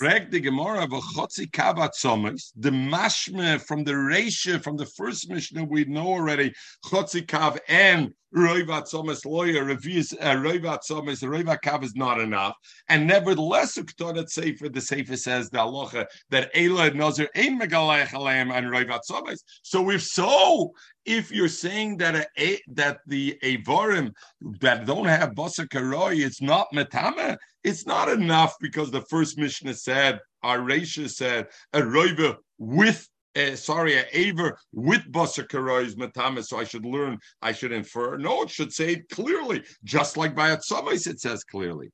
[0.00, 5.30] Reg the Gemara of Chotzi Kabat Somis, the mashme from the Reisha, from the first
[5.30, 6.52] Mishnah we know already,
[6.84, 12.54] Chotzi Kav and Roivat Somas lawyer reviews uh, Roivat Somas, Roivat Kav is not enough.
[12.88, 18.66] And nevertheless, Uktonet Sefer, the Sefer says the Aloha that Ela Nazir Ein Megalech and
[18.66, 19.38] Roivat Somas.
[19.62, 20.72] So if so,
[21.06, 24.12] if you're saying that a, that the Avarim
[24.60, 29.74] that don't have Basa Karoi, it's not Metame, it's not enough because the first Mishnah
[29.74, 36.58] said, our Reisha said, a Roiva with uh, sorry, aver with basar is matama, so
[36.58, 38.16] I should learn, I should infer.
[38.16, 41.90] No, it should say it clearly, just like by Atzavais it says clearly.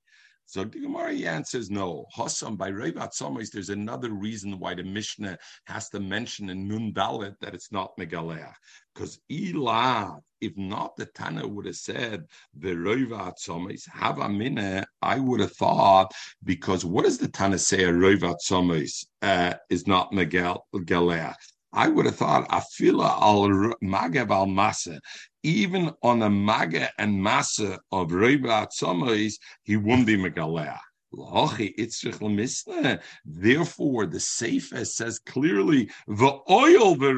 [0.47, 2.07] So the Gemara answers no.
[2.17, 6.93] Hossam by Revat Somais, there's another reason why the Mishnah has to mention in Nun
[6.93, 8.53] Dalet that it's not Megaleach.
[8.95, 12.25] Because Ila, if not the Tana would have said
[12.57, 16.13] the Revat Somais, have a minute, I would have thought,
[16.45, 21.35] because what does the Tana say a Somais uh, is not Megaleach?
[21.75, 25.01] I would have thought afila al magav al masa,
[25.43, 30.79] even on a maga and masa of Reba Atzomais, he wouldn't be megalea.
[33.25, 37.15] Therefore, the Sefer says clearly the oil the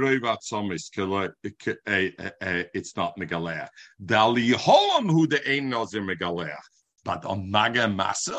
[1.87, 3.25] eh, eh, eh, it's not the
[6.01, 6.59] megalea.
[7.05, 8.39] But on maga masa,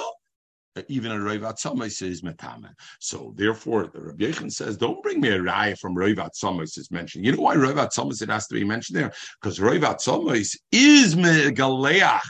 [0.88, 2.70] even a Roivat Somos is metame.
[3.00, 6.90] So therefore, the Rabbi Yechon says, don't bring me a raya from Roivat Somos is
[6.92, 7.26] mentioned.
[7.26, 9.14] You know why Roivat Somos it has to be mentioned there?
[9.42, 12.22] Because Roivat Somos is megaleach,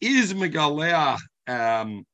[0.00, 2.04] is megaleach, um,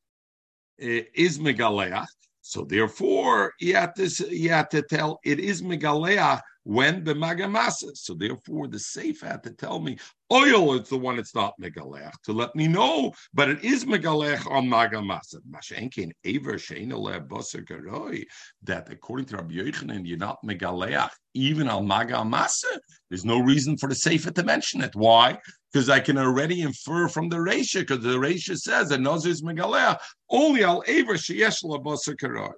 [0.78, 2.06] is megaleach.
[2.42, 7.96] So therefore, you have to, you have to tell it is megaleach when the magamasa.
[7.96, 9.98] So therefore, the safe had to tell me
[10.32, 14.50] oil is the one it's not megalech to let me know, but it is megalech
[14.50, 15.36] on magamasa.
[15.48, 18.24] Mashenkin aver garoi
[18.62, 22.78] that according to Rabbi Yochanan, you're not megalech even on magamasa.
[23.10, 24.96] There's no reason for the safe to mention it.
[24.96, 25.38] Why?
[25.72, 29.42] Because I can already infer from the Reisha, because the Reisha says that Nazir is
[29.42, 29.98] megalech
[30.30, 32.52] only al aver sheyesh basar garoi.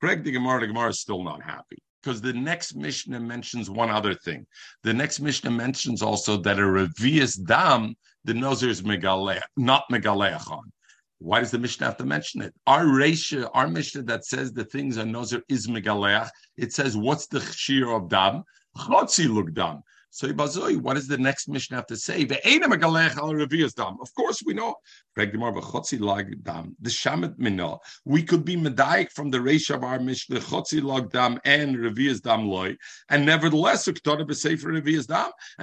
[0.00, 3.90] Greg the Gemara, the Gemara is still not happy because the next Mishnah mentions one
[3.90, 4.46] other thing.
[4.82, 7.94] The next Mishnah mentions also that a revius dam,
[8.24, 10.62] the Nazir is megaleh, not megaleachon.
[11.18, 12.54] Why does the Mishnah have to mention it?
[12.66, 16.28] Our Resha, our Mishnah that says the things are Nazir is megaleach,
[16.58, 18.42] it says, what's the shear of dam?
[18.76, 19.82] Chotzi look dam.
[20.14, 22.22] So what does the next Mishnah have to say?
[22.22, 22.28] Of
[24.14, 24.76] course, we know.
[25.16, 27.78] The Shamet Minah.
[28.04, 32.22] We could be Medaik from the Reish of our Mishnah, Chotzi Log Dam and Revias
[32.22, 32.76] Dam Loy.
[33.08, 33.88] And nevertheless.
[33.88, 34.00] And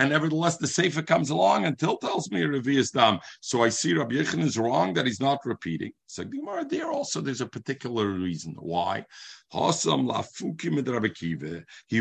[0.10, 3.20] nevertheless, the Sefer comes along and Till tells me Revias Dam.
[3.40, 5.94] So I see Rabbi Yechon is wrong that he's not repeating.
[6.08, 6.26] So
[6.70, 8.58] there also there's a particular reason.
[8.60, 9.06] Why?
[9.52, 9.60] He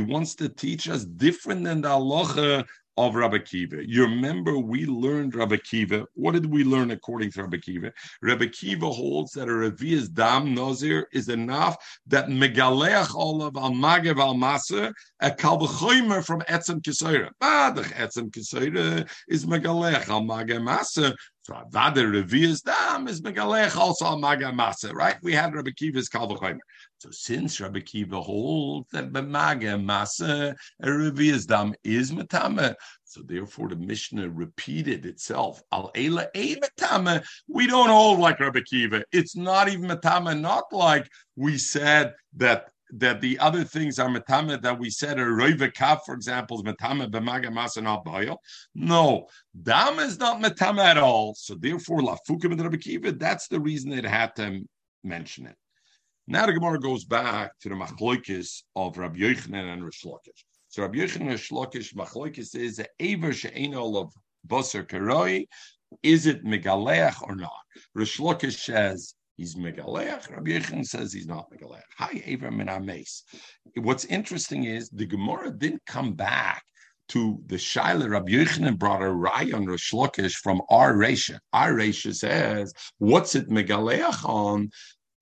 [0.00, 2.64] wants to teach us different than the halacha
[2.96, 3.88] of Rabbi Kiva.
[3.88, 6.06] You remember we learned Rabbi Kiva.
[6.14, 7.92] What did we learn according to Rabbi Kiva?
[8.20, 11.76] Rabbi Kiva holds that a Revi's Dam Nazir is enough
[12.08, 17.30] that Megaleach Olav al Magav al Maser, a Kalvachoimer from Etzem Kisoira.
[17.42, 21.14] Badach Etzem Kisoira is Megaleach al Magav Maser.
[21.50, 25.16] So Avada Revi's Dam is Megalech also al Magav Maser, right?
[25.20, 26.60] We had Rabbi Kiva's Kalvachoimer.
[26.98, 33.76] So since Rabbi Kiva holds that b'maga masa a dam is matama, so therefore the
[33.76, 35.60] Mishnah repeated itself.
[35.72, 37.22] Al ela a matama.
[37.48, 39.02] We don't hold like Rabbi Kiva.
[39.10, 40.34] It's not even matama.
[40.36, 45.22] Not like we said that that the other things are matama that we said a
[45.22, 48.40] roiva kaf, for example, is matama b'maga masa not boil.
[48.74, 49.26] No,
[49.62, 51.34] dam is not matama at all.
[51.36, 53.12] So therefore, lafukim Rabbi Kiva.
[53.12, 54.60] That's the reason it had to
[55.04, 55.56] mention it.
[56.26, 60.44] Now the Gemara goes back to the machloikis of Rabbi Yochanan and Rish Lakish.
[60.68, 64.12] So Rabbi Yochanan and Rish Lakish machloikis is a aver she'enol of
[64.46, 65.46] basar karoi.
[66.02, 67.50] Is it megaleach or not?
[67.94, 70.30] Rish Lakish says he's megaleach.
[70.30, 71.80] Rabbi Yochanan says he's not megaleach.
[71.96, 73.22] Hi, aver min ames.
[73.74, 76.62] What's interesting is the Gemara didn't come back
[77.08, 81.38] to the Shaila Rabbi Yochanan brought a Rayon Rish Lakish from our Resha.
[81.54, 84.70] Our Resha says, what's it megaleach on?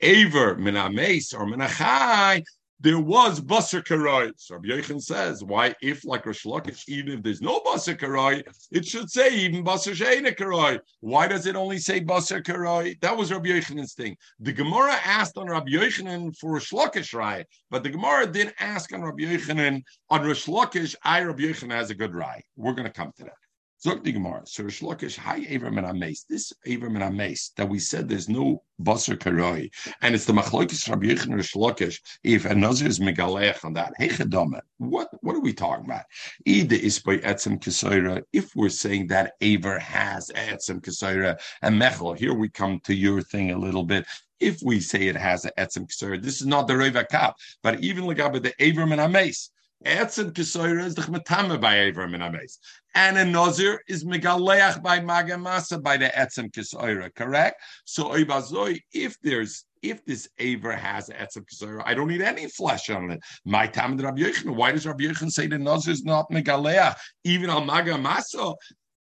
[0.01, 2.43] Aver minames or minachai,
[2.81, 4.33] there was Basar Karai.
[4.37, 8.43] So Rabbi Yechon says, why, if like Rosh Lakish, even if there's no Basar Karai,
[8.71, 10.79] it should say even Basar Sheina Karai.
[11.01, 13.01] Why does it only say Basar Karai?
[13.01, 14.17] That was Rabbi Yechon's thing.
[14.41, 18.93] The Gemara asked on Rabbi Yochanan for Rosh Lakish Rai, but the Gemara didn't ask
[18.93, 20.95] on Rabbi Yochanan on Rosh Lakish.
[21.03, 22.45] I, Rabbi Yechon, has a good Rai.
[22.57, 23.48] We're going to come to that.
[23.85, 24.43] The Gemara.
[24.45, 26.25] So Rish Lakish, hi Avram and Ames.
[26.29, 29.71] This Avram and Ames that we said there's no Basar Karoi,
[30.03, 32.01] and it's the Machlokes Rabbi Yechon Rish Lakish.
[32.25, 36.07] If a Nazir is Megalech on that, hey Chedama, what what are we talking about?
[36.45, 38.23] Either is by Etzem Kesaira.
[38.33, 43.23] If we're saying that Aver has Etzem Kesaira and Mechel, here we come to your
[43.23, 44.07] thing a little bit
[44.41, 47.83] if we say it has an etzem kesaira, this is not the reva kap, but
[47.83, 49.51] even about the Avram and Ames,
[49.85, 52.59] etzem kesaira is the chmetame by Avram and Ames
[52.99, 57.63] and a Nazir is Megaleach by Magamasa by the Etzem Kisoira, correct?
[57.85, 63.13] So if there's if this Aver has Etzem Kisoira, I don't need any flesh on
[63.13, 63.21] it.
[63.45, 66.97] My time Rabbi Yechon, why does Rabbi Yechon say the Nazir is not Megaleach?
[67.23, 68.57] Even on Magamasa,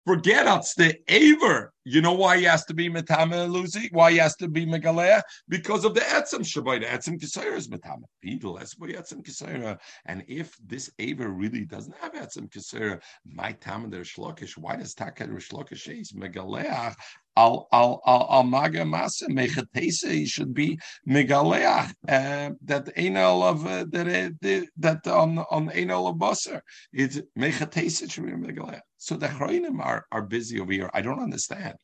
[0.07, 1.73] Forget it's the Aver.
[1.83, 3.91] You know why he has to be Metame Luzi?
[3.91, 5.21] Why he has to be Megalea?
[5.49, 6.79] Because of the Shabbat.
[6.79, 8.03] The Etzem Kisayra is Metame.
[8.21, 9.77] Beetle, that's why Etzem Kisayra.
[10.05, 14.95] And if this Aver really doesn't have Etzem Kisayra, my Tam der Shlokish, why does
[14.95, 16.95] Takad Shlokish is Megalea?
[17.43, 20.11] Al al al al maga masa mechatesa.
[20.33, 26.15] Should be megaleach uh, that enel of uh, that uh, that on on enel of
[26.23, 26.61] basar.
[26.91, 28.81] It's mechatesa should be megaleach.
[28.97, 30.89] So the Chroinim are, are busy over here.
[30.93, 31.75] I don't understand.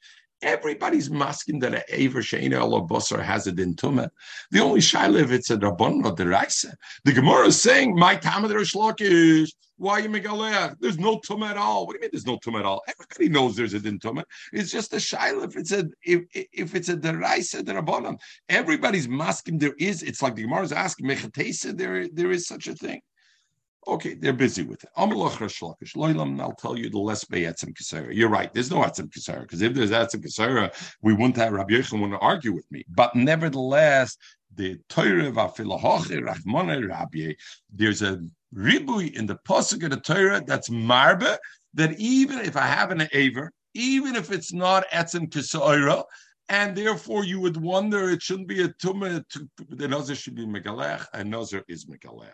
[0.43, 4.09] Everybody's masking that an Aver Sheina or Basar has it in Tumah.
[4.51, 6.75] The only Shaila if it's a Rabban or the Raisa.
[7.05, 10.75] The Gemara is saying, My Tamad Rishlakish, why you Megalech?
[10.81, 11.87] There's no Tumah at all.
[11.87, 12.81] What do you mean there's no Tumah at all?
[12.89, 14.25] Everybody knows there's a Din Tumah.
[14.51, 18.19] It's just a Shaila if it's a if, if it's a Deraisa, the Rabbanon.
[18.49, 22.67] Everybody's masking there is, it's like the Gemara is asking, Mechatesa, there, there is such
[22.67, 23.01] a thing.
[23.85, 24.89] Okay, they're busy with it.
[24.95, 28.13] I'll tell you the less by Etzem Kesera.
[28.13, 28.53] You're right.
[28.53, 30.71] There's no Etzem Kesera because if there's Etzem Kesera,
[31.01, 32.85] we wouldn't have Rabbi Yechon want to argue with me.
[32.89, 34.17] But nevertheless,
[34.55, 37.33] the Torah Rachmane Rabbi,
[37.73, 38.21] there's a
[38.55, 41.37] ribui in the pasuk of the Torah that's marbe
[41.73, 46.03] that even if I have an aver, even if it's not Etzem Kesera,
[46.49, 49.23] and therefore you would wonder it shouldn't be a tumah.
[49.69, 52.31] The nazir should be megalech, and nazir is megalech.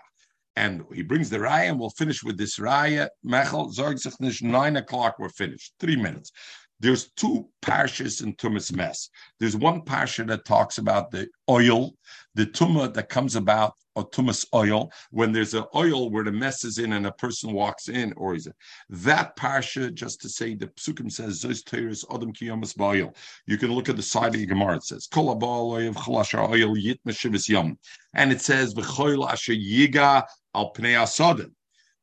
[0.59, 3.07] And he brings the raya, and we'll finish with this raya.
[3.25, 5.73] Mechel nine o'clock, we're finished.
[5.79, 6.33] Three minutes.
[6.81, 9.09] There's two parshas in Tumas Mess.
[9.39, 11.93] There's one parsha that talks about the oil,
[12.35, 16.63] the tumah that comes about or tumas oil when there's an oil where the mess
[16.63, 18.55] is in and a person walks in or is it
[18.89, 23.13] that parsha just to say the psukim says zos teres adam kiyamas oil
[23.45, 27.77] you can look at the side of the gemara it says kol oil yom
[28.13, 30.23] and it says v'choil asher yiga
[30.53, 31.51] al pnei asodim,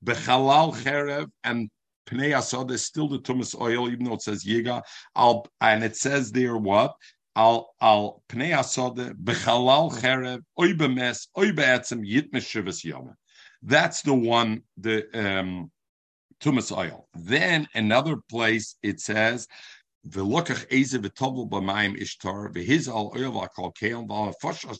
[0.04, 1.70] bechalal cherev, and
[2.08, 4.82] pnei asod is still the tumas oil, even though it says yiga
[5.14, 6.94] al, and it says there what
[7.34, 13.14] al al pnei asod bechalal cherev oy bemes oy beetzem yitmes shivas yom.
[13.62, 15.70] That's the one the um,
[16.40, 17.08] tumas oil.
[17.14, 19.48] Then another place it says.
[20.08, 24.70] V'lokach eze v'tovl b'mayim ishtar v'hizal oil v'akol keon v'al fosha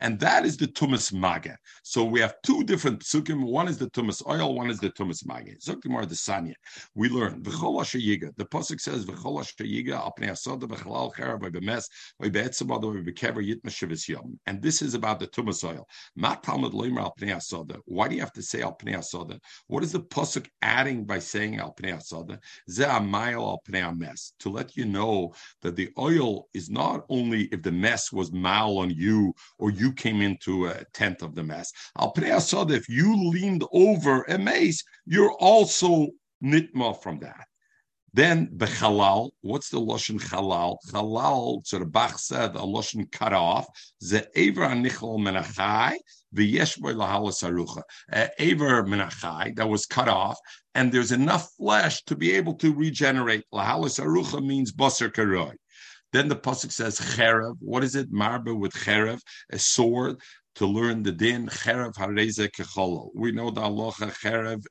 [0.00, 1.50] and that is the tumas mage.
[1.82, 3.44] So we have two different psukim.
[3.44, 5.58] One is the tumas oil, one is the tumas mage.
[5.64, 6.54] Zokimar the sanya.
[6.94, 7.98] We learn v'chol asher.
[8.36, 11.88] The pasuk says v'chol asher apnei asoda bechlal chera be'bemes
[12.20, 14.38] be'etzem the be'kever yitma shivis yom.
[14.46, 15.86] And this is about the tumas oil.
[16.22, 17.82] Al.
[17.84, 19.38] Why do you have to say al pnei?
[19.66, 23.60] What is the pasuk adding by saying al pnei al.
[24.38, 26.13] To let you know that the oil
[26.54, 30.84] is not only if the mess was mal on you or you came into a
[30.92, 31.72] tenth of the mass.
[31.98, 36.08] Al Pnei if you leaned over a mace, you're also
[36.42, 37.46] nitma from that.
[38.14, 40.76] Then bechalal, what's the lashon halal?
[40.92, 43.66] Halal, so the Bach said, a lashon cut off.
[44.00, 45.96] The ever anichol menachai
[46.32, 47.82] v'yesh boy lahalas arucha.
[48.38, 50.38] Ever menachai that was cut off,
[50.76, 53.42] and there's enough flesh to be able to regenerate.
[53.52, 55.54] Lahalas arucha means basar karoi.
[56.14, 57.56] Then the pasuk says cherev.
[57.58, 58.12] What is it?
[58.12, 60.20] Marba with cherev, a sword
[60.54, 61.48] to learn the din.
[61.48, 63.10] Cherev hareze kecholo.
[63.16, 64.64] We know the aloha cherev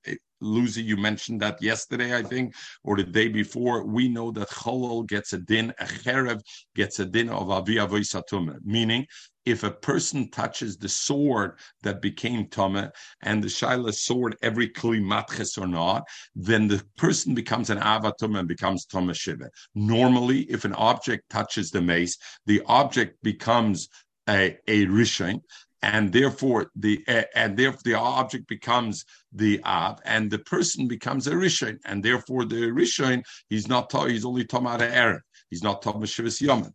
[0.43, 3.85] Lucy, you mentioned that yesterday, I think, or the day before.
[3.85, 6.41] We know that Cholol gets a din, a cherev
[6.75, 9.07] gets a din of avia voisatuma, meaning
[9.45, 12.91] if a person touches the sword that became tama
[13.21, 16.03] and the shaila sword every kli matches or not,
[16.35, 19.49] then the person becomes an avatum and becomes tama shiva.
[19.75, 23.89] Normally, if an object touches the mace, the object becomes
[24.29, 25.41] a, a rishon,
[25.83, 31.27] and therefore the uh, and therefore the object becomes the av, and the person becomes
[31.27, 35.21] a rishon, and therefore the rishon he's not he's only tamara aaron.
[35.49, 36.73] He's not Thomas Shivas Yaman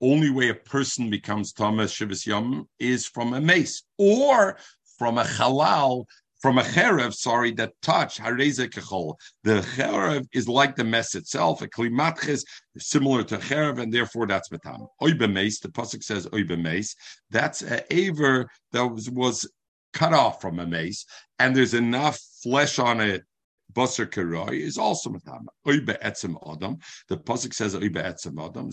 [0.00, 4.58] only way a person becomes Thomas Shivas is from a mace or
[4.98, 6.04] from a halal,
[6.40, 9.14] from a cherev, sorry, that touch hareze kechol.
[9.44, 12.44] The cherev is like the mess itself, a klimatches,
[12.78, 14.86] similar to cherev, and therefore that's metam.
[15.02, 16.94] Oibe mace, the pasuk says oibe mace.
[17.30, 19.50] That's a aver that was, was
[19.92, 21.06] cut off from a mace,
[21.38, 23.22] and there's enough flesh on it
[23.72, 25.48] Basar Karai is also Matama.
[25.66, 26.78] Oibe Etzem Adam.
[27.08, 28.70] The Pasuk says Oibe Etzem Adam.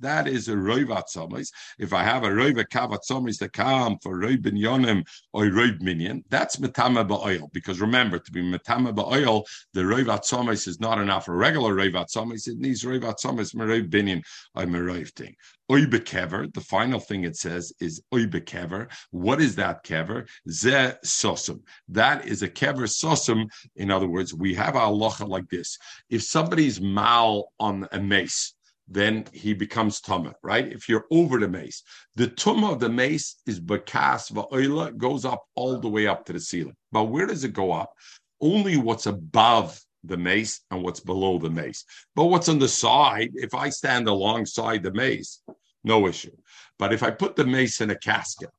[0.00, 1.48] That is a Roivat Somis.
[1.78, 5.80] If I have a Roiva Kavat Somis that come for Roib Ben Yonim or Roib
[5.80, 7.50] Minion, that's Matama Ba'oil.
[7.52, 12.10] Because remember, to be Matama Ba'oil, the Roivat Somis is not enough for regular Roivat
[12.10, 12.48] Somis.
[12.48, 13.16] It needs Roivat
[13.54, 14.22] Meroiv Binion,
[14.54, 15.34] or Meroiv thing.
[15.70, 16.52] Oibe kever.
[16.52, 18.90] The final thing it says is oibe kever.
[19.12, 20.28] What is that kever?
[20.50, 21.60] Ze sosum.
[21.88, 23.48] That is a kever sosum.
[23.76, 25.78] In other words, we have our locha like this.
[26.08, 28.54] If somebody's mal on a mace,
[28.88, 30.66] then he becomes tumah, right?
[30.66, 31.84] If you're over the mace,
[32.16, 36.32] the tumah of the mace is bakas va'oila, goes up all the way up to
[36.32, 36.74] the ceiling.
[36.90, 37.92] But where does it go up?
[38.40, 41.84] Only what's above the mace and what's below the mace.
[42.14, 45.42] But what's on the side, if I stand alongside the mace,
[45.84, 46.36] no issue.
[46.78, 48.50] But if I put the mace in a casket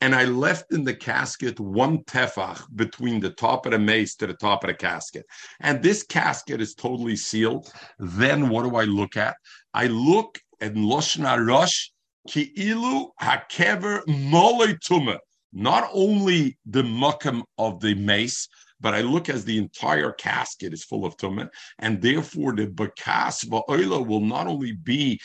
[0.00, 4.26] and I left in the casket one tefach between the top of the mace to
[4.26, 5.24] the top of the casket,
[5.60, 9.36] and this casket is totally sealed, then what do I look at?
[9.72, 11.90] I look at Loshna Rosh
[12.28, 15.18] Ki'ilu Hakever Mole.
[15.52, 18.48] Not only the mukam of the mace,
[18.82, 23.46] but I look as the entire casket is full of tumah, and therefore the bakas
[23.46, 25.20] va'oila will not only be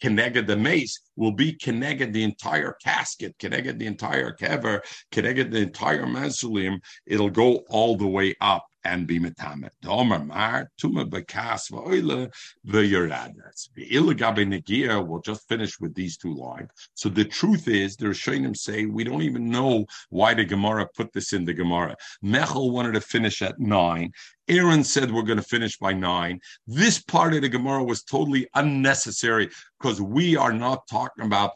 [0.00, 4.80] connected the mace will be connected the entire casket, connected the entire kever,
[5.12, 6.80] connected the entire mausoleum.
[7.06, 9.70] It'll go all the way up and be metamet.
[9.82, 12.32] Domer mar tuma bekas va'oile
[12.66, 13.68] v'yeradas.
[13.76, 15.06] V'ilagabe negia.
[15.06, 16.68] We'll just finish with these two lines.
[16.94, 21.12] So the truth is, the Rishonim say we don't even know why the Gemara put
[21.12, 21.96] this in the Gemara.
[22.22, 24.12] Mechel wanted to finish at nine.
[24.48, 26.38] Aaron said we're going to finish by nine.
[26.66, 29.48] This part of the Gemara was totally unnecessary
[29.80, 31.52] because we are not talking about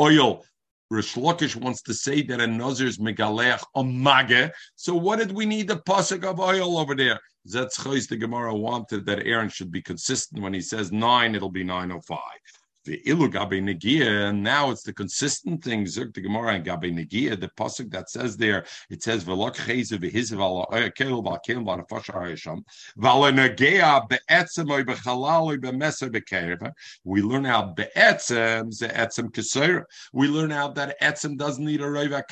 [0.00, 0.44] oil
[0.92, 5.46] Rish Lakish wants to say that a Nazir is Megalech mage So what did we
[5.46, 7.18] need the pasuk of oil over there?
[7.48, 11.64] Zetzchois the Gemara wanted that Aaron should be consistent when he says nine, it'll be
[11.64, 12.18] 905
[12.84, 14.28] the ilu gabe negia.
[14.28, 15.84] and Now it's the consistent thing.
[15.84, 17.38] Zuk the Gemara and gabe negia.
[17.38, 21.78] The pasuk that says there, it says v'lok chayze v'hiziv al kel bal kel bal
[21.78, 22.62] nefashar hayisham
[22.98, 26.72] v'al negia be'etzem oy b'chalal oy b'meser b'kerva.
[27.04, 29.84] We learn out be'etzem ze etzem kesera.
[30.12, 32.22] We learn out that etzem doesn't need a roiva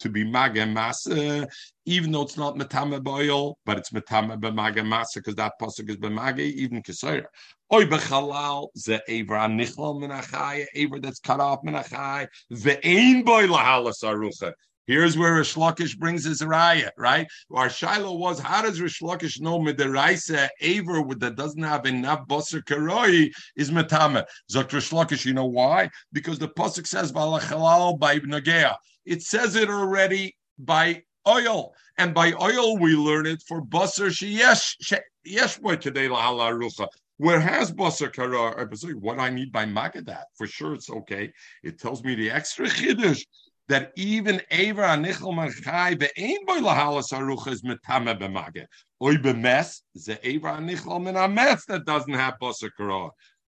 [0.00, 1.46] to be magem masa
[1.84, 5.96] even though it's not metame boil, but it's metame b'maga masa because that pasuk is
[5.96, 7.24] b'maga even kesera.
[7.72, 14.52] Oy bechalal ze aver anichal menachai, aver that's cut off menachai, ve'ein boy lahalas arucha.
[14.88, 17.28] Here's where Rish Lakish brings his raya, right?
[17.52, 22.62] Our Shiloh was, how does Rish Lakish know midiraisa aver that doesn't have enough basar
[22.64, 24.24] karoi is metame?
[24.52, 25.88] Zok Rish Lakish, you know why?
[26.12, 28.74] Because the pasuk says by nagea.
[29.04, 35.00] It says it already by oil, and by oil we learn it for basar sheyesh
[35.24, 36.88] yesh boy today lahala rucha.
[37.18, 38.66] Where has Basar Kara?
[38.98, 40.24] What I need by Magadat?
[40.36, 41.32] For sure, it's okay.
[41.62, 43.22] It tells me the extra chiddush
[43.68, 48.66] that even Aver Anichel Marchai ve'ein boy lahalas arucha is metame b'maged.
[49.00, 53.10] Oy b'mes ze Aver Anichel min ametz that doesn't have Basar Kara.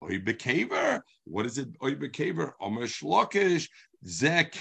[0.05, 1.01] Oy b'kaver.
[1.25, 1.69] What is it?
[1.83, 2.53] Oy b'kaver.
[2.61, 3.69] Omer shlokish
[4.07, 4.53] that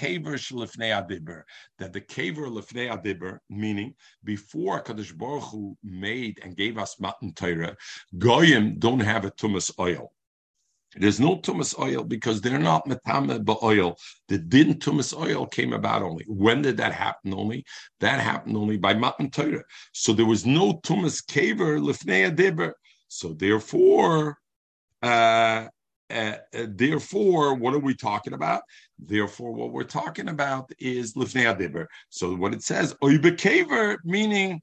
[1.92, 3.94] the kaver lefnei adibber, meaning
[4.24, 7.76] before Kadosh Baruch Hu made and gave us matan Torah,
[8.18, 10.12] goyim don't have a tumas oil.
[10.96, 13.96] There's no tumas oil because they're not metame oil.
[14.28, 16.24] The din tumas oil came about only.
[16.26, 17.32] When did that happen?
[17.32, 17.64] Only
[18.00, 19.62] that happened only by matan Torah.
[19.92, 22.72] So there was no tumas kaver lefnei adibber.
[23.08, 24.38] So therefore.
[25.02, 25.68] Uh,
[26.10, 28.62] uh, therefore, what are we talking about?
[28.98, 31.86] Therefore, what we're talking about is lifnei adibber.
[32.10, 34.60] So what it says, oibe kaver, meaning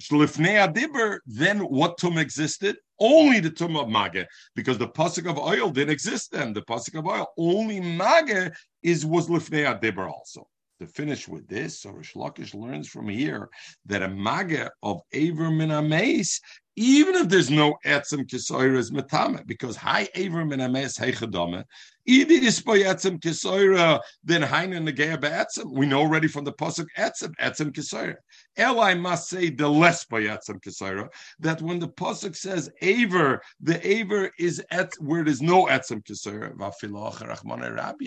[0.00, 2.76] Shlifnei Adibur, then what tum existed?
[2.98, 6.52] Only the tum of Maga, because the pasuk of oil didn't exist then.
[6.52, 8.52] The pasuk of oil, only Maga
[8.82, 10.48] is was Lifnei Adibur also.
[10.80, 13.48] To finish with this, so Rish Lakish learns from here
[13.86, 16.40] that a Maga of Aver Minameis
[16.76, 21.64] even if there's no etzem kisoira is metame, because high and minames heichadome,
[22.06, 25.70] either is by etzem kisoira then haina negea be'etzem.
[25.70, 28.16] We know already from the pasuk etzem etzem kisoira.
[28.58, 33.86] Eli must say the less by etzem kisoira that when the pasuk says aver, the
[33.86, 36.52] aver is at where there's no etzem kisoira.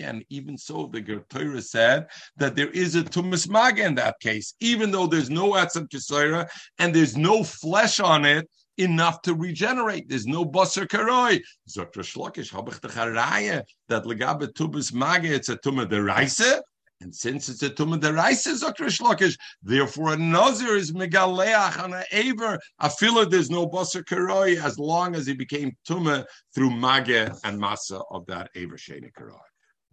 [0.02, 4.54] And even so, the Torah said that there is a tumas maga in that case,
[4.60, 10.08] even though there's no etzem kisoira and there's no flesh on it enough to regenerate.
[10.08, 11.40] There's no basar karoi.
[11.68, 16.60] Zokra shlokish habach techaraya that legabe tubas mage it's a tuma deraisa.
[17.00, 22.04] And since it's a tuma deraisa, zokra shlokish, therefore a nazir is megaleach on a
[22.12, 22.58] aver.
[22.80, 26.24] Afila there's no basar karoi as long as he became tuma
[26.54, 27.10] through mage
[27.44, 29.38] and masa of that aver sheni karoi.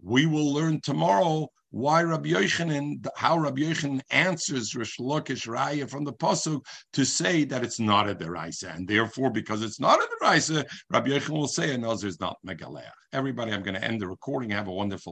[0.01, 6.03] We will learn tomorrow why Rabbi Yochanan, how Rabbi Yochanan answers Rish Lakish Raya from
[6.03, 6.61] the Pasuk
[6.93, 11.09] to say that it's not a deraisa, and therefore, because it's not a deraisa, Rabbi
[11.09, 12.83] Yochanan will say a nazir is not megaleach.
[13.11, 14.51] Everybody, I'm going to end the recording.
[14.51, 15.11] Have a wonderful